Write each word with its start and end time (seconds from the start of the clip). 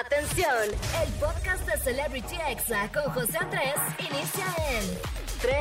Atención, 0.00 0.70
el 1.04 1.12
podcast 1.14 1.66
de 1.66 1.78
Celebrity 1.78 2.36
Exa 2.48 2.90
con 2.92 3.12
José 3.12 3.36
Andrés 3.38 3.74
inicia 3.98 4.46
en 4.70 4.98
3, 5.42 5.52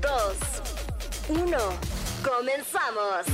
2, 0.00 1.40
1. 1.40 1.58
Comenzamos. 2.22 3.26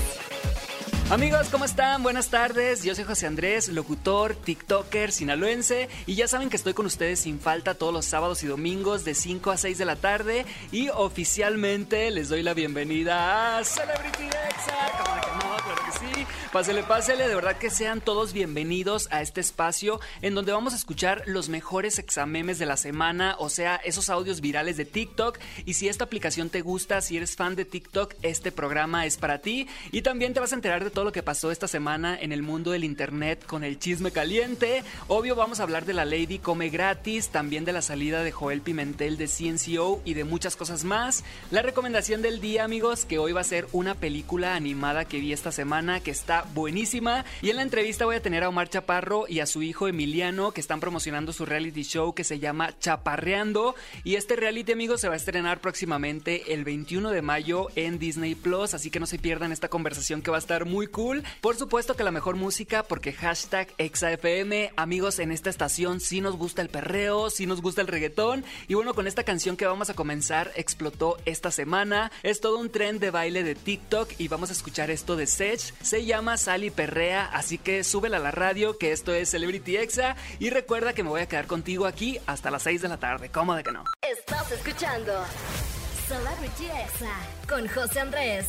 Amigos, 1.10 1.48
¿cómo 1.50 1.66
están? 1.66 2.02
Buenas 2.02 2.29
tardes. 2.29 2.82
Yo 2.84 2.94
soy 2.94 3.04
José 3.04 3.26
Andrés, 3.26 3.68
locutor, 3.68 4.34
TikToker, 4.34 5.12
sinaloense. 5.12 5.90
Y 6.07 6.14
ya 6.14 6.27
saben 6.27 6.48
que 6.48 6.56
estoy 6.56 6.72
con 6.72 6.86
ustedes 6.86 7.20
sin 7.20 7.38
falta 7.38 7.75
todos 7.75 7.93
los 7.93 8.06
sábados 8.06 8.43
y 8.43 8.46
domingos 8.46 9.04
de 9.04 9.14
5 9.14 9.50
a 9.50 9.56
6 9.59 9.77
de 9.77 9.84
la 9.84 9.96
tarde. 9.96 10.46
Y 10.72 10.88
oficialmente 10.88 12.11
les 12.11 12.30
doy 12.30 12.43
la 12.43 12.54
bienvenida 12.54 13.59
a 13.59 13.64
Celebrity 13.64 14.25
Exa. 14.25 14.88
Sí. 15.98 16.26
Pásele, 16.52 16.82
pásele. 16.82 17.28
De 17.28 17.34
verdad 17.34 17.56
que 17.56 17.70
sean 17.70 18.00
todos 18.00 18.32
bienvenidos 18.32 19.08
a 19.10 19.22
este 19.22 19.40
espacio 19.40 20.00
en 20.22 20.34
donde 20.34 20.52
vamos 20.52 20.72
a 20.72 20.76
escuchar 20.76 21.22
los 21.26 21.48
mejores 21.48 21.98
examemes 21.98 22.58
de 22.58 22.66
la 22.66 22.76
semana. 22.76 23.36
O 23.39 23.48
sea, 23.48 23.76
esos 23.76 24.08
audios 24.08 24.40
virales 24.40 24.76
de 24.76 24.84
TikTok. 24.84 25.39
Y 25.64 25.75
si 25.75 25.89
esta 25.89 26.04
aplicación 26.04 26.50
te 26.50 26.61
gusta, 26.61 27.00
si 27.00 27.16
eres 27.16 27.36
fan 27.36 27.56
de 27.56 27.64
TikTok, 27.64 28.14
este 28.22 28.53
programa 28.53 29.06
es 29.06 29.16
para 29.16 29.39
ti. 29.39 29.68
Y 29.92 30.03
también 30.03 30.34
te 30.34 30.40
vas 30.40 30.53
a 30.53 30.56
enterar 30.56 30.84
de 30.84 30.90
todo 30.90 31.04
lo 31.04 31.12
que 31.12 31.22
pasó 31.22 31.50
esta 31.50 31.68
semana 31.68 32.19
en 32.19 32.33
el 32.33 32.42
mundo 32.42 32.70
del 32.70 32.84
internet 32.84 33.44
con 33.47 33.64
el 33.64 33.78
chisme 33.78 34.11
caliente. 34.11 34.84
Obvio 35.08 35.34
vamos 35.34 35.61
a 35.61 35.64
hablar 35.64 35.84
de 35.84 35.94
la 35.94 36.05
Lady 36.05 36.39
Come 36.39 36.70
Gratis, 36.70 37.28
también 37.28 37.64
de 37.64 37.72
la 37.72 37.83
salida 37.83 38.22
de 38.22 38.33
Joel 38.33 38.61
Pimentel 38.61 39.17
de 39.17 39.28
CNCO 39.28 40.03
y 40.05 40.14
de 40.14 40.25
muchas 40.25 40.56
cosas 40.56 40.84
más. 40.84 41.25
La 41.50 41.62
recomendación 41.62 42.22
del 42.22 42.41
día 42.41 42.64
amigos, 42.64 43.05
que 43.05 43.19
hoy 43.19 43.33
va 43.33 43.41
a 43.41 43.44
ser 43.44 43.67
una 43.72 43.94
película 43.94 44.55
animada 44.55 45.05
que 45.05 45.19
vi 45.19 45.33
esta 45.33 45.53
semana 45.53 45.88
que 46.00 46.10
está 46.10 46.44
buenísima. 46.55 47.24
Y 47.42 47.50
en 47.50 47.56
la 47.56 47.62
entrevista 47.62 48.05
voy 48.05 48.16
a 48.16 48.22
tener 48.22 48.44
a 48.44 48.48
Omar 48.48 48.69
Chaparro 48.69 49.27
y 49.28 49.41
a 49.41 49.47
su 49.47 49.62
hijo 49.62 49.88
Emiliano 49.88 50.52
que 50.52 50.61
están 50.61 50.80
promocionando 50.80 51.33
su 51.33 51.47
reality 51.47 51.83
show 51.83 52.14
que 52.14 52.24
se 52.24 52.38
llama 52.38 52.78
Chaparreando. 52.78 53.75
Y 54.05 54.17
este 54.17 54.36
reality 54.36 54.72
amigos 54.72 55.00
se 55.00 55.08
va 55.08 55.14
a 55.14 55.17
estrenar 55.17 55.61
próximamente 55.61 56.53
el 56.53 56.64
21 56.64 57.11
de 57.11 57.22
mayo 57.22 57.69
en 57.75 57.98
Disney 57.98 58.34
Plus, 58.34 58.75
así 58.75 58.91
que 58.91 59.00
no 59.00 59.06
se 59.06 59.19
pierdan 59.19 59.50
esta 59.50 59.69
conversación 59.69 60.22
que 60.22 60.30
va 60.30 60.36
a 60.36 60.41
estar 60.41 60.67
muy 60.67 60.86
cool. 60.86 61.25
Por 61.41 61.56
supuesto 61.56 61.95
que 61.95 62.05
la 62.05 62.11
mejor 62.11 62.36
música, 62.36 62.83
porque 62.83 63.12
hashtag 63.12 63.69
ExaFM, 63.78 64.73
amigos, 64.77 65.19
en 65.19 65.33
esta 65.33 65.50
estación 65.50 66.00
sí 66.00 66.20
nos 66.20 66.36
gusta 66.36 66.62
el 66.62 66.69
perreo, 66.69 67.30
sí 67.30 67.47
nos 67.47 67.62
gusta 67.62 67.80
el 67.80 67.89
reggaetón. 67.89 68.45
Y 68.69 68.75
bueno, 68.75 68.95
con 68.95 69.06
esta 69.06 69.25
canción 69.25 69.56
que 69.56 69.67
vamos 69.67 69.91
a 69.91 69.95
comenzar, 69.95 70.52
explotó 70.56 71.17
esta 71.25 71.50
semana. 71.50 72.12
Es 72.23 72.41
todo 72.41 72.58
un 72.58 72.70
tren 72.70 72.98
de 72.98 73.11
baile 73.11 73.42
de 73.42 73.55
TikTok 73.55 74.12
y 74.19 74.28
vamos 74.28 74.50
a 74.50 74.52
escuchar 74.52 74.91
esto 74.91 75.17
de 75.17 75.27
Sech. 75.27 75.75
Se 75.83 76.05
llama 76.05 76.37
Sally 76.37 76.71
Perrea, 76.71 77.27
así 77.27 77.59
que 77.59 77.84
súbela 77.84 78.19
a 78.19 78.21
la 78.21 78.31
radio, 78.31 78.79
que 78.79 78.93
esto 78.93 79.15
es 79.15 79.31
Celebrity 79.31 79.77
Exa. 79.77 80.17
Y 80.39 80.51
recuerda 80.51 80.93
que 80.93 81.03
me 81.03 81.11
voy 81.11 81.20
a 81.20 81.27
quedar 81.27 81.47
contigo 81.47 81.87
aquí 81.87 82.19
hasta 82.27 82.51
las 82.51 82.62
6 82.62 82.83
de 82.83 82.89
la 82.89 82.98
tarde. 82.98 83.31
¿Cómo 83.31 83.55
de 83.55 83.62
que 83.62 83.73
no? 83.73 83.85
Estás 84.03 84.51
escuchando 84.53 85.12
Celebrity 86.09 86.67
Exa 86.67 87.15
con 87.48 87.69
José 87.69 88.01
Andrés. 88.01 88.47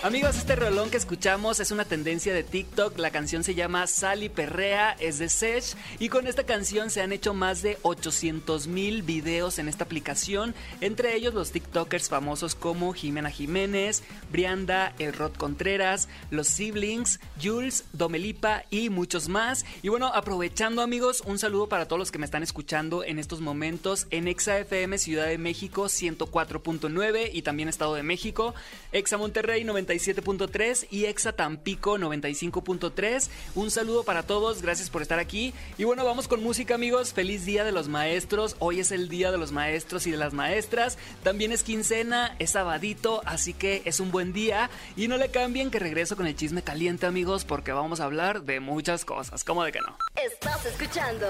Amigos, 0.00 0.36
este 0.36 0.54
rolón 0.54 0.90
que 0.90 0.96
escuchamos 0.96 1.58
es 1.58 1.72
una 1.72 1.84
tendencia 1.84 2.32
de 2.32 2.44
TikTok. 2.44 2.96
La 2.98 3.10
canción 3.10 3.42
se 3.42 3.56
llama 3.56 3.84
Sally 3.88 4.28
Perrea, 4.28 4.92
es 5.00 5.18
de 5.18 5.28
Sech. 5.28 5.76
Y 5.98 6.08
con 6.08 6.28
esta 6.28 6.46
canción 6.46 6.90
se 6.90 7.02
han 7.02 7.10
hecho 7.10 7.34
más 7.34 7.62
de 7.62 7.78
800 7.82 8.68
mil 8.68 9.02
videos 9.02 9.58
en 9.58 9.68
esta 9.68 9.82
aplicación. 9.82 10.54
Entre 10.80 11.16
ellos 11.16 11.34
los 11.34 11.50
TikTokers 11.50 12.08
famosos 12.08 12.54
como 12.54 12.92
Jimena 12.92 13.28
Jiménez, 13.28 14.04
Brianda, 14.30 14.94
El 15.00 15.14
Rod 15.14 15.32
Contreras, 15.32 16.08
Los 16.30 16.46
Siblings, 16.46 17.18
Jules, 17.42 17.84
Domelipa 17.92 18.62
y 18.70 18.90
muchos 18.90 19.28
más. 19.28 19.66
Y 19.82 19.88
bueno, 19.88 20.12
aprovechando 20.14 20.80
amigos, 20.80 21.24
un 21.26 21.40
saludo 21.40 21.68
para 21.68 21.88
todos 21.88 21.98
los 21.98 22.12
que 22.12 22.18
me 22.18 22.24
están 22.24 22.44
escuchando 22.44 23.02
en 23.02 23.18
estos 23.18 23.40
momentos 23.40 24.06
en 24.12 24.28
Exa 24.28 24.60
FM 24.60 24.96
Ciudad 24.96 25.26
de 25.26 25.38
México 25.38 25.86
104.9 25.86 27.30
y 27.32 27.42
también 27.42 27.68
Estado 27.68 27.94
de 27.96 28.04
México, 28.04 28.54
Exa 28.92 29.18
Monterrey 29.18 29.64
90 29.64 29.87
97.3 29.88 30.86
y 30.90 31.06
Exa 31.06 31.32
Tampico 31.32 31.98
95.3. 31.98 33.28
Un 33.54 33.70
saludo 33.70 34.04
para 34.04 34.22
todos, 34.22 34.62
gracias 34.62 34.90
por 34.90 35.02
estar 35.02 35.18
aquí. 35.18 35.54
Y 35.78 35.84
bueno, 35.84 36.04
vamos 36.04 36.28
con 36.28 36.42
música 36.42 36.74
amigos, 36.74 37.12
feliz 37.12 37.44
día 37.44 37.64
de 37.64 37.72
los 37.72 37.88
maestros. 37.88 38.56
Hoy 38.58 38.80
es 38.80 38.92
el 38.92 39.08
día 39.08 39.30
de 39.32 39.38
los 39.38 39.52
maestros 39.52 40.06
y 40.06 40.10
de 40.10 40.16
las 40.16 40.34
maestras. 40.34 40.98
También 41.22 41.52
es 41.52 41.62
quincena, 41.62 42.36
es 42.38 42.50
sabadito, 42.50 43.22
así 43.24 43.54
que 43.54 43.82
es 43.84 44.00
un 44.00 44.10
buen 44.10 44.32
día. 44.32 44.70
Y 44.96 45.08
no 45.08 45.16
le 45.16 45.30
cambien 45.30 45.70
que 45.70 45.78
regreso 45.78 46.16
con 46.16 46.26
el 46.26 46.36
chisme 46.36 46.62
caliente 46.62 47.06
amigos 47.06 47.44
porque 47.44 47.72
vamos 47.72 48.00
a 48.00 48.04
hablar 48.04 48.42
de 48.42 48.60
muchas 48.60 49.04
cosas. 49.04 49.44
¿Cómo 49.44 49.64
de 49.64 49.72
que 49.72 49.80
no? 49.80 49.96
Estás 50.16 50.66
escuchando 50.66 51.26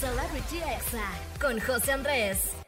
Celebrity 0.00 0.58
Exa 0.58 1.10
con 1.40 1.58
José 1.60 1.92
Andrés. 1.92 2.65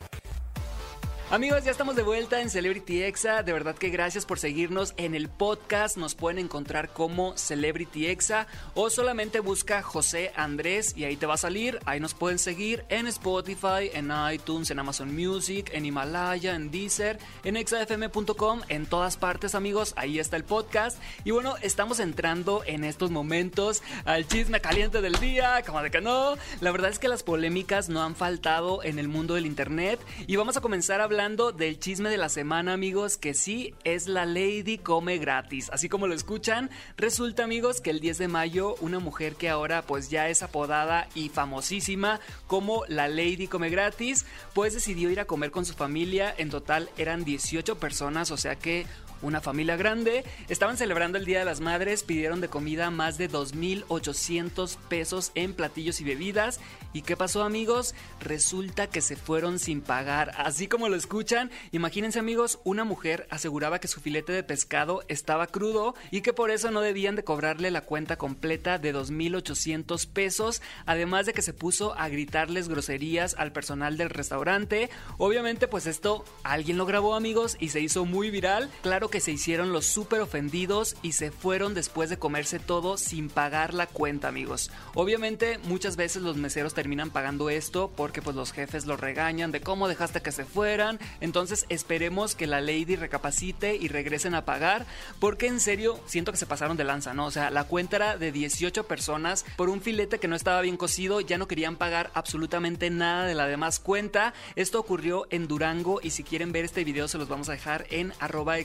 Amigos, 1.31 1.63
ya 1.63 1.73
estamos 1.73 1.95
de 1.95 2.03
vuelta 2.03 2.41
en 2.41 2.49
Celebrity 2.49 3.03
Exa. 3.03 3.43
De 3.43 3.53
verdad 3.53 3.77
que 3.77 3.91
gracias 3.91 4.25
por 4.25 4.39
seguirnos 4.39 4.95
en 4.97 5.15
el 5.15 5.29
podcast. 5.29 5.99
Nos 5.99 6.15
pueden 6.15 6.39
encontrar 6.39 6.89
como 6.89 7.37
Celebrity 7.37 8.07
Exa 8.07 8.47
o 8.73 8.89
solamente 8.89 9.41
busca 9.41 9.83
José 9.83 10.33
Andrés 10.37 10.95
y 10.97 11.05
ahí 11.05 11.19
te 11.19 11.27
va 11.27 11.35
a 11.35 11.37
salir. 11.37 11.81
Ahí 11.85 12.01
nos 12.01 12.15
pueden 12.15 12.39
seguir 12.39 12.87
en 12.89 13.07
Spotify, 13.09 13.91
en 13.93 14.11
iTunes, 14.33 14.71
en 14.71 14.79
Amazon 14.79 15.15
Music, 15.15 15.71
en 15.75 15.85
Himalaya, 15.85 16.55
en 16.55 16.71
Deezer, 16.71 17.19
en 17.45 17.59
exafm.com, 17.59 18.63
en 18.71 18.87
todas 18.87 19.19
partes, 19.19 19.55
amigos. 19.55 19.93
Ahí 19.99 20.19
está 20.19 20.39
el 20.39 20.45
podcast. 20.45 20.99
Y 21.25 21.33
bueno, 21.33 21.57
estamos 21.61 22.01
entrando 22.01 22.63
en 22.65 22.85
estos 22.85 23.11
momentos 23.11 23.83
al 24.07 24.27
chisme 24.27 24.63
caliente 24.63 25.03
del 25.03 25.21
día, 25.21 25.63
como 25.67 25.83
de 25.83 25.91
que 25.91 26.01
no. 26.01 26.37
La 26.63 26.73
verdad 26.73 26.91
es 26.91 26.99
que 26.99 27.09
las 27.09 27.23
polémicas 27.23 27.91
no 27.91 28.03
han 28.03 28.17
faltado 28.17 28.83
en 28.83 28.99
el 28.99 29.09
mundo 29.09 29.35
del 29.35 29.45
internet 29.45 30.01
y 30.27 30.37
vamos 30.37 30.57
a 30.57 30.63
comenzar 30.63 31.03
a 31.03 31.05
hablar 31.05 31.18
hablando 31.19 31.51
del 31.51 31.81
chisme 31.81 32.11
de 32.11 32.17
la 32.17 32.29
semana, 32.29 32.75
amigos, 32.75 33.17
que 33.17 33.35
sí 33.35 33.75
es 33.83 34.07
la 34.07 34.25
Lady 34.25 34.79
Come 34.79 35.19
Gratis. 35.19 35.69
Así 35.73 35.89
como 35.89 36.07
lo 36.07 36.15
escuchan, 36.15 36.71
resulta, 36.97 37.43
amigos, 37.43 37.81
que 37.81 37.91
el 37.91 37.99
10 37.99 38.19
de 38.19 38.29
mayo 38.29 38.77
una 38.81 39.01
mujer 39.01 39.35
que 39.35 39.49
ahora 39.49 39.83
pues 39.83 40.11
ya 40.11 40.29
es 40.29 40.45
apodada 40.45 41.09
y 41.17 41.29
famosísima 41.29 42.21
como 42.47 42.85
la 42.87 43.09
Lady 43.09 43.49
Come 43.49 43.69
Gratis, 43.69 44.27
pues 44.55 44.75
decidió 44.75 45.11
ir 45.11 45.19
a 45.19 45.25
comer 45.25 45.51
con 45.51 45.65
su 45.65 45.75
familia. 45.75 46.33
En 46.39 46.51
total 46.51 46.89
eran 46.97 47.25
18 47.25 47.81
personas, 47.81 48.31
o 48.31 48.37
sea 48.37 48.55
que 48.55 48.87
una 49.23 49.41
familia 49.41 49.77
grande. 49.77 50.25
Estaban 50.49 50.77
celebrando 50.77 51.19
el 51.19 51.25
Día 51.25 51.41
de 51.41 51.45
las 51.45 51.61
Madres, 51.61 52.03
pidieron 52.03 52.41
de 52.41 52.49
comida 52.49 52.91
más 52.91 53.19
de 53.19 53.31
2.800 53.31 54.77
pesos 54.89 55.33
en 55.35 55.55
platillos 55.55 56.01
y 56.01 56.05
bebidas. 56.05 56.61
¿Y 56.93 57.03
qué 57.03 57.17
pasó 57.17 57.43
amigos? 57.43 57.95
Resulta 58.21 58.87
que 58.87 59.01
se 59.01 59.17
fueron 59.17 59.59
sin 59.59 59.83
pagar. 59.83 60.33
Así 60.37 60.69
como 60.69 60.89
lo 60.89 60.97
escuchan, 60.97 61.51
imagínense 61.71 62.19
amigos, 62.19 62.61
una 62.65 62.85
mujer 62.85 63.27
aseguraba 63.31 63.79
que 63.79 63.89
su 63.89 64.01
filete 64.01 64.33
de 64.33 64.43
pescado 64.43 65.03
estaba 65.09 65.47
crudo 65.47 65.95
y 66.11 66.23
que 66.23 66.33
por 66.33 66.51
eso 66.51 66.71
no 66.71 66.81
debían 66.81 67.17
de 67.17 67.25
cobrarle 67.25 67.71
la 67.71 67.83
cuenta 67.83 68.17
completa 68.17 68.79
de 68.79 68.95
2.800 68.95 70.07
pesos. 70.09 70.63
Además 70.87 71.27
de 71.27 71.35
que 71.35 71.43
se 71.43 71.53
puso 71.53 71.99
a 71.99 72.09
gritarles 72.09 72.69
groserías 72.69 73.35
al 73.39 73.53
personal 73.53 73.97
del 73.97 74.11
restaurante. 74.11 74.91
Obviamente 75.19 75.69
pues 75.69 75.87
esto 75.87 76.25
alguien 76.43 76.79
lo 76.79 76.87
grabó 76.87 77.15
amigos 77.15 77.57
y 77.61 77.69
se 77.69 77.81
hizo 77.81 78.05
muy 78.05 78.31
viral. 78.31 78.71
Claro 78.83 79.08
que 79.11 79.21
se 79.21 79.33
hicieron 79.33 79.73
los 79.73 79.87
súper 79.87 80.21
ofendidos 80.21 80.97
y 81.03 81.13
se 81.13 81.31
fueron 81.31 81.75
después 81.75 82.11
de 82.11 82.19
comerse 82.19 82.59
todo 82.59 82.97
sin 82.97 83.29
pagar 83.29 83.75
la 83.75 83.87
cuenta, 83.87 84.29
amigos. 84.29 84.71
Obviamente, 84.95 85.59
muchas 85.65 85.97
veces 85.97 86.23
los 86.23 86.37
meseros 86.37 86.75
terminan 86.75 87.11
pagando 87.11 87.51
esto 87.51 87.91
porque 87.97 88.23
pues 88.23 88.37
los 88.37 88.53
jefes 88.53 88.87
los 88.87 89.01
regañan 89.01 89.53
de 89.53 89.61
cómo 89.61 89.89
dejaste 89.89 90.21
que 90.21 90.33
se 90.33 90.45
fueran. 90.45 90.99
Entonces, 91.21 91.67
esperemos 91.69 92.35
que 92.35 92.47
la 92.47 92.61
lady 92.61 92.97
recapacite 92.97 93.77
y 93.77 93.89
regresen 93.89 94.35
a 94.35 94.45
pagar 94.45 94.87
porque 95.19 95.47
en 95.47 95.61
serio 95.61 96.01
siento 96.07 96.33
que 96.33 96.39
se 96.39 96.47
pasaron 96.47 96.77
de 96.77 96.85
lanza, 96.85 97.15
¿no? 97.15 97.27
O 97.27 97.31
sea, 97.31 97.51
la 97.51 97.65
cuenta 97.65 97.97
era 97.97 98.17
de 98.17 98.33
18 98.33 98.87
personas 98.87 99.45
por 99.57 99.69
un 99.69 99.81
filete 99.81 100.19
que 100.19 100.29
no 100.29 100.37
estaba 100.37 100.61
bien 100.61 100.77
cocido, 100.77 101.21
ya 101.21 101.39
no 101.39 101.49
querían 101.49 101.77
pagar 101.77 102.11
absolutamente 102.15 102.91
nada 102.91 103.27
de 103.27 103.35
la 103.35 103.47
demás 103.47 103.81
cuenta. 103.81 104.35
Esto 104.57 104.81
ocurrió 104.81 105.27
en 105.31 105.49
Durango 105.49 106.01
y 106.03 106.11
si 106.11 106.25
quieren 106.25 106.53
ver 106.53 106.65
este 106.65 106.85
video 106.85 107.09
se 107.09 107.19
los 107.19 107.29
vamos 107.29 107.49
a 107.49 107.53
dejar 107.53 107.87
en 107.91 108.13
arroba 108.21 108.59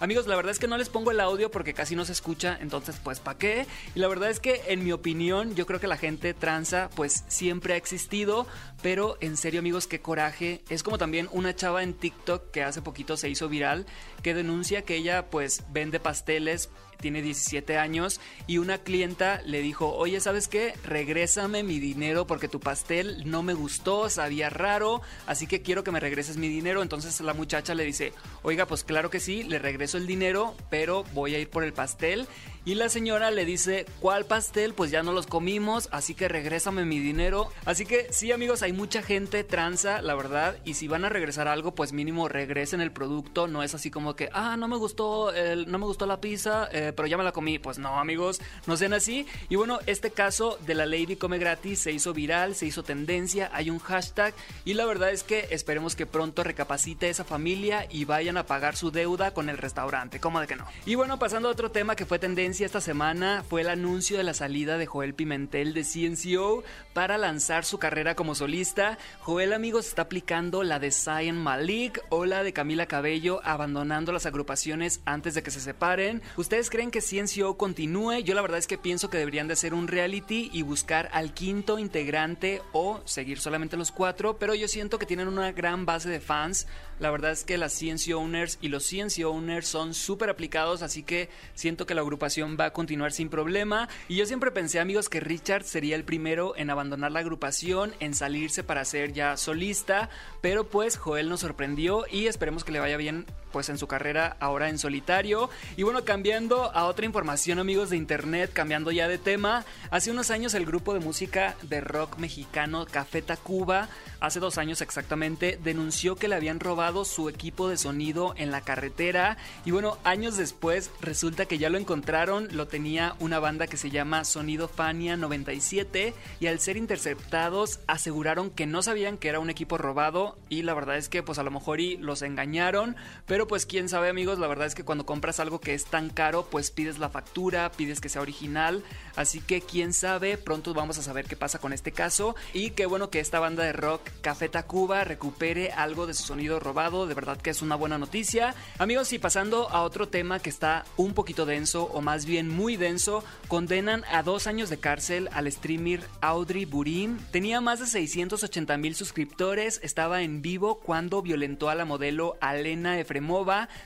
Amigos, 0.00 0.26
la 0.26 0.36
verdad 0.36 0.52
es 0.52 0.58
que 0.58 0.68
no 0.68 0.76
les 0.76 0.88
pongo 0.88 1.10
el 1.10 1.20
audio 1.20 1.50
porque 1.50 1.72
casi 1.72 1.96
no 1.96 2.04
se 2.04 2.12
escucha, 2.12 2.58
entonces 2.60 2.96
pues 3.02 3.20
¿para 3.20 3.38
qué? 3.38 3.66
Y 3.94 4.00
la 4.00 4.08
verdad 4.08 4.30
es 4.30 4.40
que 4.40 4.62
en 4.68 4.84
mi 4.84 4.92
opinión 4.92 5.54
yo 5.54 5.66
creo 5.66 5.80
que 5.80 5.86
la 5.86 5.96
gente 5.96 6.34
tranza 6.34 6.90
pues 6.94 7.24
siempre 7.28 7.74
ha 7.74 7.76
existido, 7.76 8.46
pero 8.82 9.16
en 9.20 9.36
serio 9.36 9.60
amigos, 9.60 9.86
qué 9.86 10.00
coraje. 10.00 10.62
Es 10.68 10.82
como 10.82 10.98
también 10.98 11.28
una 11.32 11.56
chava 11.56 11.82
en 11.82 11.94
TikTok 11.94 12.50
que 12.50 12.62
hace 12.62 12.82
poquito 12.82 13.16
se 13.16 13.30
hizo 13.30 13.48
viral 13.48 13.86
que 14.22 14.34
denuncia 14.34 14.82
que 14.82 14.96
ella 14.96 15.30
pues 15.30 15.64
vende 15.70 15.98
pasteles 16.00 16.68
tiene 17.02 17.20
17 17.20 17.76
años 17.76 18.20
y 18.46 18.56
una 18.56 18.78
clienta 18.78 19.42
le 19.44 19.60
dijo, 19.60 19.92
oye, 19.94 20.20
¿sabes 20.20 20.48
qué? 20.48 20.72
Regrésame 20.84 21.62
mi 21.62 21.78
dinero 21.78 22.26
porque 22.26 22.48
tu 22.48 22.60
pastel 22.60 23.28
no 23.28 23.42
me 23.42 23.52
gustó, 23.52 24.08
sabía 24.08 24.48
raro, 24.48 25.02
así 25.26 25.46
que 25.46 25.60
quiero 25.60 25.84
que 25.84 25.90
me 25.90 26.00
regreses 26.00 26.38
mi 26.38 26.48
dinero. 26.48 26.80
Entonces 26.80 27.20
la 27.20 27.34
muchacha 27.34 27.74
le 27.74 27.84
dice, 27.84 28.14
oiga, 28.42 28.66
pues 28.66 28.84
claro 28.84 29.10
que 29.10 29.20
sí, 29.20 29.42
le 29.42 29.58
regreso 29.58 29.98
el 29.98 30.06
dinero, 30.06 30.54
pero 30.70 31.04
voy 31.12 31.34
a 31.34 31.38
ir 31.38 31.50
por 31.50 31.64
el 31.64 31.74
pastel. 31.74 32.26
Y 32.64 32.76
la 32.76 32.88
señora 32.88 33.30
le 33.30 33.44
dice, 33.44 33.86
¿cuál 34.00 34.24
pastel? 34.24 34.72
Pues 34.72 34.90
ya 34.90 35.02
no 35.02 35.12
los 35.12 35.26
comimos, 35.26 35.88
así 35.90 36.14
que 36.14 36.28
regrésame 36.28 36.84
mi 36.84 37.00
dinero. 37.00 37.48
Así 37.64 37.86
que 37.86 38.06
sí 38.12 38.30
amigos, 38.30 38.62
hay 38.62 38.72
mucha 38.72 39.02
gente 39.02 39.42
tranza, 39.42 40.00
la 40.00 40.14
verdad, 40.14 40.56
y 40.64 40.74
si 40.74 40.86
van 40.86 41.04
a 41.04 41.08
regresar 41.08 41.48
algo, 41.48 41.74
pues 41.74 41.92
mínimo 41.92 42.28
regresen 42.28 42.80
el 42.80 42.92
producto, 42.92 43.48
no 43.48 43.64
es 43.64 43.74
así 43.74 43.90
como 43.90 44.14
que, 44.14 44.28
ah, 44.32 44.56
no 44.56 44.68
me 44.68 44.76
gustó, 44.76 45.32
el, 45.32 45.70
no 45.70 45.78
me 45.78 45.86
gustó 45.86 46.06
la 46.06 46.20
pizza, 46.20 46.68
eh, 46.72 46.92
pero 46.94 47.08
ya 47.08 47.16
me 47.16 47.24
la 47.24 47.32
comí. 47.32 47.58
Pues 47.58 47.78
no 47.78 47.98
amigos, 47.98 48.40
no 48.66 48.76
sean 48.76 48.92
así. 48.92 49.26
Y 49.48 49.56
bueno, 49.56 49.80
este 49.86 50.10
caso 50.12 50.58
de 50.64 50.74
la 50.74 50.86
Lady 50.86 51.16
Come 51.16 51.38
Gratis 51.38 51.80
se 51.80 51.92
hizo 51.92 52.12
viral, 52.12 52.54
se 52.54 52.66
hizo 52.66 52.82
tendencia, 52.82 53.50
hay 53.52 53.70
un 53.70 53.78
hashtag 53.80 54.34
y 54.64 54.74
la 54.74 54.86
verdad 54.86 55.10
es 55.10 55.24
que 55.24 55.48
esperemos 55.50 55.96
que 55.96 56.06
pronto 56.06 56.44
recapacite 56.44 57.08
esa 57.08 57.24
familia 57.24 57.86
y 57.90 58.04
vayan 58.04 58.36
a 58.36 58.46
pagar 58.46 58.76
su 58.76 58.90
deuda 58.90 59.34
con 59.34 59.48
el 59.48 59.58
restaurante, 59.58 60.20
¿cómo 60.20 60.40
de 60.40 60.46
que 60.46 60.56
no? 60.56 60.66
Y 60.86 60.94
bueno, 60.94 61.18
pasando 61.18 61.48
a 61.48 61.52
otro 61.52 61.70
tema 61.70 61.96
que 61.96 62.06
fue 62.06 62.18
tendencia 62.18 62.51
esta 62.60 62.82
semana, 62.82 63.42
fue 63.48 63.62
el 63.62 63.70
anuncio 63.70 64.18
de 64.18 64.24
la 64.24 64.34
salida 64.34 64.76
de 64.76 64.84
Joel 64.84 65.14
Pimentel 65.14 65.72
de 65.72 65.84
CNCO 65.84 66.62
para 66.92 67.16
lanzar 67.16 67.64
su 67.64 67.78
carrera 67.78 68.14
como 68.14 68.34
solista. 68.34 68.98
Joel, 69.20 69.54
amigos, 69.54 69.86
está 69.86 70.02
aplicando 70.02 70.62
la 70.62 70.78
de 70.78 70.90
Zion 70.90 71.38
Malik 71.38 72.00
o 72.10 72.26
la 72.26 72.42
de 72.42 72.52
Camila 72.52 72.86
Cabello, 72.86 73.40
abandonando 73.42 74.12
las 74.12 74.26
agrupaciones 74.26 75.00
antes 75.06 75.32
de 75.34 75.42
que 75.42 75.50
se 75.50 75.60
separen. 75.60 76.20
¿Ustedes 76.36 76.68
creen 76.68 76.90
que 76.90 77.00
CNCO 77.00 77.56
continúe? 77.56 78.18
Yo 78.18 78.34
la 78.34 78.42
verdad 78.42 78.58
es 78.58 78.66
que 78.66 78.76
pienso 78.76 79.08
que 79.08 79.18
deberían 79.18 79.48
de 79.48 79.54
hacer 79.54 79.72
un 79.72 79.88
reality 79.88 80.50
y 80.52 80.62
buscar 80.62 81.08
al 81.12 81.32
quinto 81.32 81.78
integrante 81.78 82.60
o 82.72 83.00
seguir 83.06 83.40
solamente 83.40 83.78
los 83.78 83.92
cuatro, 83.92 84.36
pero 84.36 84.54
yo 84.54 84.68
siento 84.68 84.98
que 84.98 85.06
tienen 85.06 85.28
una 85.28 85.52
gran 85.52 85.86
base 85.86 86.10
de 86.10 86.20
fans. 86.20 86.66
La 87.02 87.10
verdad 87.10 87.32
es 87.32 87.42
que 87.42 87.58
las 87.58 87.76
CNC 87.76 88.14
Owners 88.14 88.58
y 88.60 88.68
los 88.68 88.88
CNC 88.88 89.26
Owners 89.26 89.66
son 89.66 89.92
súper 89.92 90.30
aplicados, 90.30 90.82
así 90.82 91.02
que 91.02 91.30
siento 91.52 91.84
que 91.84 91.96
la 91.96 92.00
agrupación 92.00 92.56
va 92.56 92.66
a 92.66 92.72
continuar 92.72 93.10
sin 93.10 93.28
problema. 93.28 93.88
Y 94.06 94.14
yo 94.14 94.24
siempre 94.24 94.52
pensé, 94.52 94.78
amigos, 94.78 95.08
que 95.08 95.18
Richard 95.18 95.64
sería 95.64 95.96
el 95.96 96.04
primero 96.04 96.56
en 96.56 96.70
abandonar 96.70 97.10
la 97.10 97.18
agrupación, 97.18 97.92
en 97.98 98.14
salirse 98.14 98.62
para 98.62 98.84
ser 98.84 99.12
ya 99.14 99.36
solista, 99.36 100.10
pero 100.42 100.68
pues 100.68 100.96
Joel 100.96 101.28
nos 101.28 101.40
sorprendió 101.40 102.04
y 102.08 102.28
esperemos 102.28 102.62
que 102.62 102.70
le 102.70 102.78
vaya 102.78 102.96
bien 102.96 103.26
pues 103.52 103.68
en 103.68 103.78
su 103.78 103.86
carrera 103.86 104.36
ahora 104.40 104.68
en 104.68 104.78
solitario. 104.78 105.50
Y 105.76 105.82
bueno, 105.82 106.04
cambiando 106.04 106.74
a 106.74 106.86
otra 106.86 107.06
información 107.06 107.58
amigos 107.58 107.90
de 107.90 107.96
internet, 107.96 108.50
cambiando 108.52 108.90
ya 108.90 109.08
de 109.08 109.18
tema, 109.18 109.64
hace 109.90 110.10
unos 110.10 110.30
años 110.30 110.54
el 110.54 110.66
grupo 110.66 110.94
de 110.94 111.00
música 111.00 111.54
de 111.62 111.80
rock 111.80 112.18
mexicano 112.18 112.86
Café 112.86 113.22
Tacuba, 113.22 113.88
hace 114.20 114.40
dos 114.40 114.58
años 114.58 114.80
exactamente, 114.80 115.58
denunció 115.62 116.16
que 116.16 116.28
le 116.28 116.36
habían 116.36 116.60
robado 116.60 117.04
su 117.04 117.28
equipo 117.28 117.68
de 117.68 117.76
sonido 117.76 118.34
en 118.36 118.50
la 118.50 118.60
carretera. 118.60 119.36
Y 119.64 119.70
bueno, 119.70 119.98
años 120.04 120.36
después 120.36 120.90
resulta 121.00 121.46
que 121.46 121.58
ya 121.58 121.70
lo 121.70 121.78
encontraron, 121.78 122.48
lo 122.52 122.66
tenía 122.66 123.14
una 123.18 123.38
banda 123.38 123.66
que 123.66 123.76
se 123.76 123.90
llama 123.90 124.24
Sonido 124.24 124.68
Fania 124.68 125.16
97 125.16 126.14
y 126.40 126.46
al 126.46 126.60
ser 126.60 126.76
interceptados 126.76 127.80
aseguraron 127.86 128.50
que 128.50 128.66
no 128.66 128.82
sabían 128.82 129.18
que 129.18 129.28
era 129.28 129.40
un 129.40 129.50
equipo 129.50 129.78
robado 129.78 130.36
y 130.48 130.62
la 130.62 130.74
verdad 130.74 130.96
es 130.96 131.08
que 131.08 131.22
pues 131.22 131.38
a 131.38 131.42
lo 131.42 131.50
mejor 131.50 131.80
y 131.80 131.96
los 131.96 132.22
engañaron, 132.22 132.96
pero 133.26 133.41
pues 133.46 133.66
quién 133.66 133.88
sabe 133.88 134.08
amigos, 134.08 134.38
la 134.38 134.46
verdad 134.46 134.66
es 134.66 134.74
que 134.74 134.84
cuando 134.84 135.06
compras 135.06 135.40
algo 135.40 135.60
que 135.60 135.74
es 135.74 135.84
tan 135.84 136.10
caro, 136.10 136.46
pues 136.50 136.70
pides 136.70 136.98
la 136.98 137.08
factura, 137.08 137.70
pides 137.72 138.00
que 138.00 138.08
sea 138.08 138.22
original. 138.22 138.82
Así 139.16 139.40
que 139.40 139.60
quién 139.60 139.92
sabe, 139.92 140.38
pronto 140.38 140.74
vamos 140.74 140.98
a 140.98 141.02
saber 141.02 141.26
qué 141.26 141.36
pasa 141.36 141.58
con 141.58 141.72
este 141.72 141.92
caso. 141.92 142.34
Y 142.52 142.70
qué 142.70 142.86
bueno 142.86 143.10
que 143.10 143.20
esta 143.20 143.40
banda 143.40 143.64
de 143.64 143.72
rock 143.72 144.02
Café 144.20 144.48
Tacuba 144.48 145.04
recupere 145.04 145.72
algo 145.72 146.06
de 146.06 146.14
su 146.14 146.22
sonido 146.22 146.60
robado. 146.60 147.06
De 147.06 147.14
verdad 147.14 147.36
que 147.36 147.50
es 147.50 147.62
una 147.62 147.76
buena 147.76 147.98
noticia. 147.98 148.54
Amigos, 148.78 149.12
y 149.12 149.18
pasando 149.18 149.68
a 149.70 149.82
otro 149.82 150.08
tema 150.08 150.38
que 150.38 150.50
está 150.50 150.84
un 150.96 151.14
poquito 151.14 151.46
denso, 151.46 151.84
o 151.84 152.00
más 152.00 152.26
bien 152.26 152.48
muy 152.48 152.76
denso, 152.76 153.24
condenan 153.48 154.04
a 154.10 154.22
dos 154.22 154.46
años 154.46 154.70
de 154.70 154.78
cárcel 154.78 155.28
al 155.32 155.50
streamer 155.50 156.00
Audrey 156.20 156.64
Burin. 156.64 157.18
Tenía 157.30 157.60
más 157.60 157.80
de 157.80 157.86
680 157.86 158.76
mil 158.76 158.94
suscriptores, 158.94 159.80
estaba 159.82 160.22
en 160.22 160.42
vivo 160.42 160.80
cuando 160.80 161.22
violentó 161.22 161.68
a 161.68 161.74
la 161.74 161.84
modelo 161.84 162.36
Alena 162.40 162.98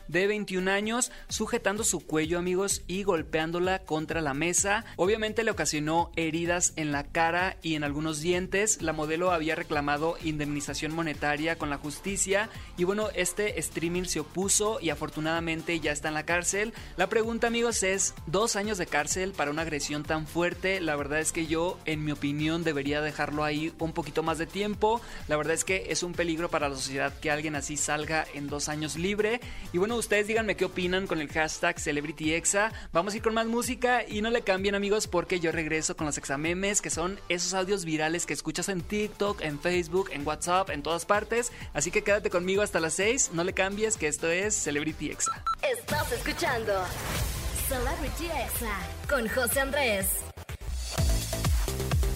De 0.09 0.27
21 0.27 0.71
años, 0.71 1.13
sujetando 1.29 1.85
su 1.85 2.01
cuello, 2.01 2.39
amigos, 2.39 2.83
y 2.89 3.05
golpeándola 3.05 3.79
contra 3.81 4.21
la 4.21 4.35
mesa. 4.35 4.85
Obviamente 4.97 5.45
le 5.45 5.53
ocasionó 5.53 6.11
heridas 6.17 6.73
en 6.77 6.91
la 6.91 7.05
cara 7.05 7.57
y 7.63 7.75
en 7.75 7.85
algunos 7.85 8.21
dientes. 8.21 8.83
La 8.83 8.93
modelo 8.93 9.31
había 9.31 9.55
reclamado 9.55 10.17
indemnización 10.25 10.93
monetaria 10.93 11.57
con 11.57 11.71
la 11.71 11.79
justicia 11.79 12.51
y 12.77 12.85
bueno, 12.85 13.09
este 13.15 13.61
streaming 13.61 14.05
se 14.05 14.21
opuso 14.21 14.81
y 14.81 14.91
afortunadamente 14.91 15.79
ya 15.79 15.93
está 15.93 16.09
en 16.09 16.15
la 16.15 16.27
cárcel. 16.27 16.75
La 16.97 17.09
pregunta 17.09 17.47
amigos 17.47 17.83
es, 17.83 18.15
dos 18.27 18.57
años 18.57 18.79
de 18.79 18.87
cárcel 18.87 19.33
para 19.33 19.51
una 19.51 19.63
agresión 19.63 20.03
tan 20.03 20.27
fuerte, 20.27 20.81
la 20.81 20.97
verdad 20.97 21.21
es 21.21 21.33
que 21.33 21.47
yo 21.47 21.79
en 21.85 22.05
mi 22.05 22.13
opinión 22.13 22.65
debería 22.65 23.01
dejarlo 23.01 23.45
ahí 23.45 23.73
un 23.79 23.93
poquito 23.93 24.23
más 24.23 24.39
de 24.39 24.47
tiempo. 24.47 25.01
La 25.29 25.37
verdad 25.37 25.55
es 25.55 25.65
que 25.65 25.87
es 25.91 26.03
un 26.03 26.13
peligro 26.13 26.49
para 26.49 26.69
la 26.69 26.75
sociedad 26.75 27.15
que 27.21 27.31
alguien 27.31 27.55
así 27.55 27.77
salga 27.77 28.27
en 28.35 28.49
dos 28.49 28.69
años 28.69 28.97
libre. 28.97 29.36
Y 29.73 29.79
bueno, 29.79 29.97
ustedes 29.97 30.27
díganme 30.27 30.57
qué 30.57 30.65
opinan 30.65 31.07
con 31.07 31.21
el 31.21 31.29
hashtag 31.29 31.79
CelebrityExa. 31.79 32.73
Vamos 32.93 33.15
a 33.15 33.17
ir 33.17 33.23
con 33.23 33.35
más 33.35 33.47
música 33.47 34.05
y 34.07 34.23
no 34.23 34.31
le 34.31 34.43
cambien 34.43 34.75
amigos 34.75 35.07
porque 35.07 35.41
yo 35.41 35.53
regreso 35.53 35.97
con 35.97 36.07
los 36.07 36.19
examemes, 36.19 36.83
que 36.83 36.91
son 36.91 37.19
esos 37.29 37.55
audios 37.55 37.85
virales 37.85 38.27
que 38.27 38.33
escuchas 38.33 38.69
en 38.69 38.81
TikTok, 38.81 39.41
en 39.43 39.59
Facebook, 39.59 40.11
en 40.13 40.27
WhatsApp, 40.27 40.71
en 40.71 40.83
todas 40.83 41.07
partes. 41.07 41.53
Así 41.73 41.91
que 41.91 42.03
quédate 42.03 42.31
conmigo 42.31 42.63
hasta 42.63 42.81
las 42.81 42.95
6, 42.95 43.31
no 43.33 43.45
le 43.45 43.53
cambies, 43.53 43.97
que 43.97 44.09
esto 44.09 44.31
es 44.31 44.55
Celebrity 44.55 45.11
Exa. 45.11 45.45
Estás 45.63 46.13
escuchando 46.13 46.73
Celebrity 47.69 48.27
Exa 48.27 48.79
con 49.09 49.29
José 49.29 49.61
Andrés. 49.61 50.36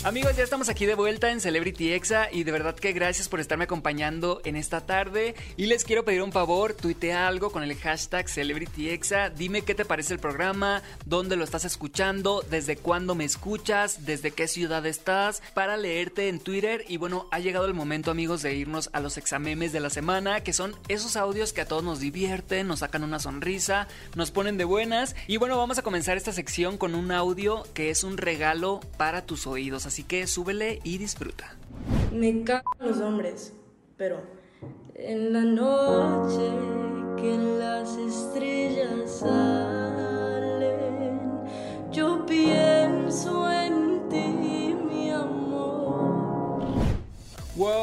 Amigos, 0.02 0.35
ya 0.35 0.44
estamos 0.44 0.70
aquí 0.70 0.87
de 0.87 0.94
vuelta 0.94 1.31
en 1.31 1.43
Celebrity 1.43 1.93
Exa 1.93 2.32
y 2.32 2.44
de 2.44 2.52
verdad 2.52 2.75
que 2.75 2.94
gracias 2.94 3.29
por 3.29 3.38
estarme 3.38 3.64
acompañando 3.64 4.41
en 4.47 4.56
esta 4.56 4.81
tarde. 4.81 5.35
Y 5.58 5.67
les 5.67 5.85
quiero 5.85 6.06
pedir 6.06 6.23
un 6.23 6.32
favor, 6.32 6.73
tuitea 6.73 7.29
algo 7.29 7.52
con 7.52 7.62
el 7.62 7.76
hashtag 7.76 8.26
Celebrity 8.26 8.88
Exa. 8.88 9.29
Dime 9.29 9.61
qué 9.61 9.75
te 9.75 9.85
parece 9.85 10.14
el 10.14 10.19
programa, 10.19 10.82
dónde 11.05 11.37
lo 11.37 11.44
estás 11.44 11.67
escuchando, 11.67 12.43
desde 12.49 12.79
cuándo 12.79 13.14
me 13.14 13.26
escuchas, 13.26 14.06
desde 14.06 14.31
qué 14.31 14.49
ciudad 14.49 14.87
estás, 14.87 15.43
para 15.52 15.76
leerte 15.76 16.31
en 16.31 16.41
Twitter. 16.41 16.82
Y 16.88 16.97
bueno, 16.97 17.29
ha 17.31 17.38
llegado 17.38 17.67
el 17.67 17.75
momento, 17.75 18.11
amigos, 18.11 18.41
de 18.41 18.55
irnos 18.55 18.88
a 18.94 19.00
los 19.00 19.19
examemes 19.19 19.70
de 19.75 19.81
la 19.81 19.91
semana, 19.91 20.41
que 20.41 20.55
son 20.55 20.75
esos 20.88 21.17
audios 21.17 21.52
que 21.52 21.61
a 21.61 21.69
todos 21.69 21.85
nos 21.85 22.00
divierten, 22.00 22.69
nos 22.69 22.79
sacan 22.79 23.05
una 23.05 23.19
sonrisa, 23.19 23.87
nos 24.14 24.31
ponen 24.31 24.56
de 24.56 24.64
buenas. 24.64 25.14
Y 25.26 25.37
bueno, 25.37 25.58
vamos 25.58 25.76
a 25.76 25.82
comenzar 25.82 26.17
esta 26.17 26.32
sección 26.32 26.79
con 26.79 26.94
un 26.94 27.12
audio 27.12 27.64
que 27.75 27.91
es 27.91 28.02
un 28.02 28.17
regalo 28.17 28.81
para 28.97 29.26
tus 29.26 29.47
oídos 29.47 29.89
así 29.90 30.04
que 30.04 30.28
súbele 30.28 30.78
y 30.84 30.99
disfruta. 30.99 31.56
Me 32.12 32.44
cagan 32.44 32.62
los 32.78 32.99
hombres, 32.99 33.52
pero 33.97 34.23
en 34.94 35.32
la 35.32 35.40
noche 35.40 36.49
que 37.16 37.37
las 37.37 37.97
estrellas 37.97 39.11
salen, 39.18 40.70
yo 41.90 42.25
pienso 42.25 43.50
en 43.50 43.69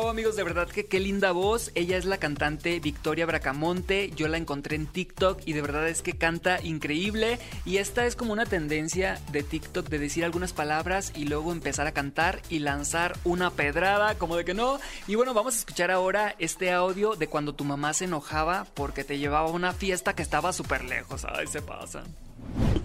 Amigos, 0.09 0.37
de 0.37 0.43
verdad 0.43 0.69
que 0.69 0.85
qué 0.85 1.01
linda 1.01 1.33
voz. 1.33 1.71
Ella 1.75 1.97
es 1.97 2.05
la 2.05 2.17
cantante 2.17 2.79
Victoria 2.79 3.25
Bracamonte. 3.25 4.11
Yo 4.15 4.29
la 4.29 4.37
encontré 4.37 4.77
en 4.77 4.87
TikTok 4.87 5.41
y 5.45 5.51
de 5.51 5.61
verdad 5.61 5.87
es 5.89 6.01
que 6.01 6.17
canta 6.17 6.63
increíble. 6.63 7.39
Y 7.65 7.77
esta 7.77 8.05
es 8.05 8.15
como 8.15 8.31
una 8.31 8.45
tendencia 8.45 9.19
de 9.31 9.43
TikTok 9.43 9.89
de 9.89 9.99
decir 9.99 10.23
algunas 10.23 10.53
palabras 10.53 11.11
y 11.13 11.25
luego 11.25 11.51
empezar 11.51 11.87
a 11.87 11.91
cantar 11.91 12.41
y 12.49 12.59
lanzar 12.59 13.17
una 13.25 13.51
pedrada, 13.51 14.17
como 14.17 14.37
de 14.37 14.45
que 14.45 14.53
no. 14.53 14.79
Y 15.07 15.15
bueno, 15.15 15.33
vamos 15.33 15.55
a 15.55 15.59
escuchar 15.59 15.91
ahora 15.91 16.35
este 16.39 16.71
audio 16.71 17.15
de 17.15 17.27
cuando 17.27 17.53
tu 17.53 17.65
mamá 17.65 17.93
se 17.93 18.05
enojaba 18.05 18.65
porque 18.75 19.03
te 19.03 19.17
llevaba 19.17 19.49
a 19.49 19.51
una 19.51 19.73
fiesta 19.73 20.15
que 20.15 20.23
estaba 20.23 20.53
súper 20.53 20.85
lejos. 20.85 21.25
Ay, 21.25 21.47
se 21.47 21.61
pasan. 21.61 22.05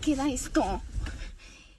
queda 0.01 0.29
esto? 0.29 0.83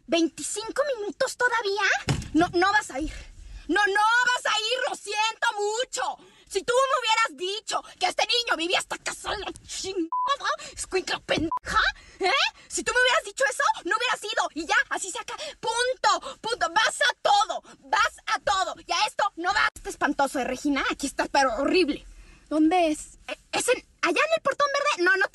¿25 0.07 0.81
minutos 0.97 1.37
todavía? 1.37 2.21
No, 2.33 2.47
no 2.57 2.71
vas 2.71 2.91
a 2.91 2.99
ir. 3.01 3.32
No, 3.67 3.81
no 3.85 4.01
vas 4.35 4.53
a 4.53 4.59
ir, 4.59 4.79
lo 4.89 4.95
siento 4.95 5.47
mucho. 5.57 6.17
Si 6.47 6.61
tú 6.63 6.73
me 6.73 6.99
hubieras 6.99 7.37
dicho 7.37 7.81
que 7.99 8.05
este 8.05 8.27
niño 8.27 8.55
vivía 8.57 8.77
hasta 8.77 8.97
casa 8.99 9.31
la 9.37 9.51
chingada, 9.65 10.49
escuincla 10.75 11.19
pendeja, 11.21 11.81
¿eh? 12.19 12.29
Si 12.67 12.83
tú 12.83 12.91
me 12.93 13.01
hubieras 13.01 13.23
dicho 13.23 13.43
eso, 13.49 13.63
no 13.85 13.95
hubieras 13.97 14.23
ido. 14.23 14.49
Y 14.53 14.65
ya, 14.67 14.75
así 14.89 15.11
se 15.11 15.19
acaba. 15.19 15.39
Punto, 15.59 16.37
punto. 16.41 16.67
Vas 16.73 16.99
a 17.01 17.13
todo, 17.21 17.63
vas 17.79 18.17
a 18.27 18.39
todo. 18.39 18.75
Y 18.85 18.91
a 18.91 19.05
esto 19.07 19.23
no 19.37 19.51
vas. 19.53 19.69
Este 19.75 19.89
espantoso 19.89 20.37
de 20.39 20.45
Regina, 20.45 20.83
aquí 20.91 21.07
está, 21.07 21.25
pero 21.25 21.55
horrible. 21.55 22.05
¿Dónde 22.49 22.89
es? 22.91 23.17
Eh, 23.27 23.37
Es 23.51 23.67
en, 23.69 23.83
allá 24.01 24.21
en 24.21 24.33
el 24.35 24.41
portón 24.43 24.67
verde. 24.73 25.03
No, 25.05 25.17
no 25.17 25.25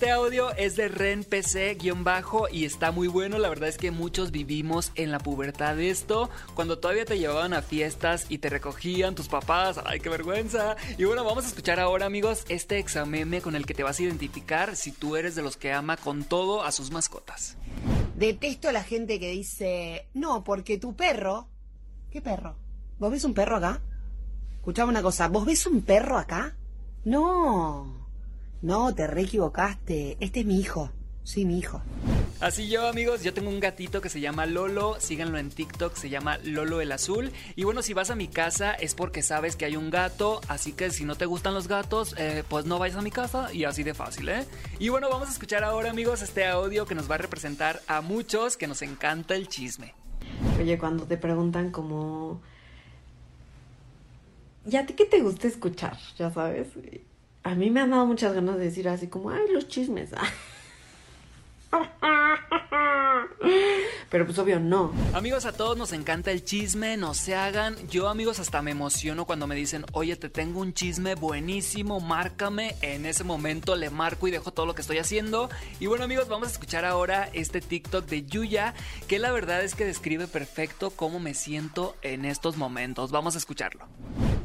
este 0.00 0.12
audio 0.12 0.50
es 0.56 0.76
de 0.76 0.88
Ren 0.88 1.24
PC-bajo 1.24 2.48
y 2.50 2.64
está 2.64 2.90
muy 2.90 3.06
bueno. 3.06 3.36
La 3.36 3.50
verdad 3.50 3.68
es 3.68 3.76
que 3.76 3.90
muchos 3.90 4.30
vivimos 4.30 4.92
en 4.94 5.10
la 5.10 5.18
pubertad 5.18 5.76
de 5.76 5.90
esto. 5.90 6.30
Cuando 6.54 6.78
todavía 6.78 7.04
te 7.04 7.18
llevaban 7.18 7.52
a 7.52 7.60
fiestas 7.60 8.24
y 8.30 8.38
te 8.38 8.48
recogían 8.48 9.14
tus 9.14 9.28
papás. 9.28 9.78
¡Ay, 9.84 10.00
qué 10.00 10.08
vergüenza! 10.08 10.74
Y 10.96 11.04
bueno, 11.04 11.22
vamos 11.22 11.44
a 11.44 11.48
escuchar 11.48 11.80
ahora, 11.80 12.06
amigos, 12.06 12.46
este 12.48 12.78
exameme 12.78 13.42
con 13.42 13.54
el 13.54 13.66
que 13.66 13.74
te 13.74 13.82
vas 13.82 14.00
a 14.00 14.02
identificar 14.04 14.74
si 14.74 14.90
tú 14.90 15.16
eres 15.16 15.34
de 15.34 15.42
los 15.42 15.58
que 15.58 15.70
ama 15.70 15.98
con 15.98 16.24
todo 16.24 16.64
a 16.64 16.72
sus 16.72 16.90
mascotas. 16.90 17.58
Detesto 18.16 18.70
a 18.70 18.72
la 18.72 18.84
gente 18.84 19.20
que 19.20 19.32
dice, 19.32 20.08
no, 20.14 20.44
porque 20.44 20.78
tu 20.78 20.96
perro... 20.96 21.50
¿Qué 22.10 22.22
perro? 22.22 22.56
¿Vos 22.98 23.10
ves 23.10 23.24
un 23.24 23.34
perro 23.34 23.56
acá? 23.56 23.82
Escuchame 24.54 24.92
una 24.92 25.02
cosa, 25.02 25.28
¿vos 25.28 25.44
ves 25.44 25.66
un 25.66 25.82
perro 25.82 26.16
acá? 26.16 26.56
No. 27.04 28.09
No, 28.62 28.94
te 28.94 29.06
re 29.06 29.22
equivocaste. 29.22 30.16
Este 30.20 30.40
es 30.40 30.46
mi 30.46 30.58
hijo. 30.60 30.90
Sí, 31.24 31.44
mi 31.44 31.58
hijo. 31.58 31.80
Así 32.40 32.68
yo, 32.68 32.88
amigos, 32.88 33.22
yo 33.22 33.34
tengo 33.34 33.50
un 33.50 33.60
gatito 33.60 34.00
que 34.00 34.08
se 34.08 34.20
llama 34.20 34.46
Lolo, 34.46 34.96
síganlo 34.98 35.38
en 35.38 35.50
TikTok, 35.50 35.94
se 35.94 36.08
llama 36.08 36.38
Lolo 36.38 36.80
el 36.80 36.90
Azul. 36.90 37.32
Y 37.54 37.64
bueno, 37.64 37.82
si 37.82 37.92
vas 37.92 38.10
a 38.10 38.14
mi 38.14 38.28
casa 38.28 38.72
es 38.72 38.94
porque 38.94 39.22
sabes 39.22 39.56
que 39.56 39.66
hay 39.66 39.76
un 39.76 39.90
gato, 39.90 40.40
así 40.48 40.72
que 40.72 40.90
si 40.90 41.04
no 41.04 41.16
te 41.16 41.26
gustan 41.26 41.52
los 41.52 41.68
gatos, 41.68 42.14
eh, 42.18 42.42
pues 42.48 42.64
no 42.64 42.78
vayas 42.78 42.96
a 42.96 43.02
mi 43.02 43.10
casa 43.10 43.52
y 43.52 43.64
así 43.64 43.82
de 43.82 43.92
fácil, 43.92 44.30
¿eh? 44.30 44.46
Y 44.78 44.88
bueno, 44.88 45.10
vamos 45.10 45.28
a 45.28 45.32
escuchar 45.32 45.64
ahora, 45.64 45.90
amigos, 45.90 46.22
este 46.22 46.46
audio 46.46 46.86
que 46.86 46.94
nos 46.94 47.10
va 47.10 47.16
a 47.16 47.18
representar 47.18 47.82
a 47.86 48.00
muchos 48.00 48.56
que 48.56 48.66
nos 48.66 48.80
encanta 48.80 49.34
el 49.34 49.48
chisme. 49.48 49.94
Oye, 50.58 50.78
cuando 50.78 51.04
te 51.04 51.18
preguntan 51.18 51.70
como... 51.70 52.40
¿Y 54.66 54.76
a 54.76 54.86
ti 54.86 54.94
qué 54.94 55.04
te 55.04 55.20
gusta 55.20 55.46
escuchar? 55.46 55.98
Ya 56.18 56.30
sabes. 56.32 56.68
A 57.42 57.54
mí 57.54 57.70
me 57.70 57.80
han 57.80 57.90
dado 57.90 58.06
muchas 58.06 58.34
ganas 58.34 58.58
de 58.58 58.64
decir 58.64 58.88
así 58.88 59.08
como, 59.08 59.30
ay, 59.30 59.42
los 59.52 59.68
chismes. 59.68 60.10
Pero 64.10 64.26
pues 64.26 64.38
obvio 64.38 64.58
no. 64.58 64.92
Amigos, 65.14 65.46
a 65.46 65.52
todos 65.52 65.78
nos 65.78 65.92
encanta 65.92 66.32
el 66.32 66.44
chisme, 66.44 66.96
no 66.96 67.14
se 67.14 67.36
hagan. 67.36 67.76
Yo, 67.88 68.08
amigos, 68.08 68.40
hasta 68.40 68.60
me 68.60 68.72
emociono 68.72 69.24
cuando 69.24 69.46
me 69.46 69.54
dicen, 69.54 69.84
oye, 69.92 70.16
te 70.16 70.28
tengo 70.28 70.60
un 70.60 70.74
chisme 70.74 71.14
buenísimo, 71.14 72.00
márcame. 72.00 72.74
En 72.82 73.06
ese 73.06 73.22
momento 73.22 73.76
le 73.76 73.88
marco 73.88 74.26
y 74.26 74.32
dejo 74.32 74.50
todo 74.52 74.66
lo 74.66 74.74
que 74.74 74.82
estoy 74.82 74.98
haciendo. 74.98 75.48
Y 75.78 75.86
bueno, 75.86 76.04
amigos, 76.04 76.28
vamos 76.28 76.48
a 76.48 76.50
escuchar 76.50 76.84
ahora 76.84 77.30
este 77.32 77.60
TikTok 77.60 78.04
de 78.06 78.24
Yuya, 78.24 78.74
que 79.06 79.20
la 79.20 79.30
verdad 79.30 79.62
es 79.62 79.76
que 79.76 79.84
describe 79.84 80.26
perfecto 80.26 80.90
cómo 80.90 81.20
me 81.20 81.34
siento 81.34 81.96
en 82.02 82.24
estos 82.24 82.56
momentos. 82.56 83.12
Vamos 83.12 83.36
a 83.36 83.38
escucharlo. 83.38 83.86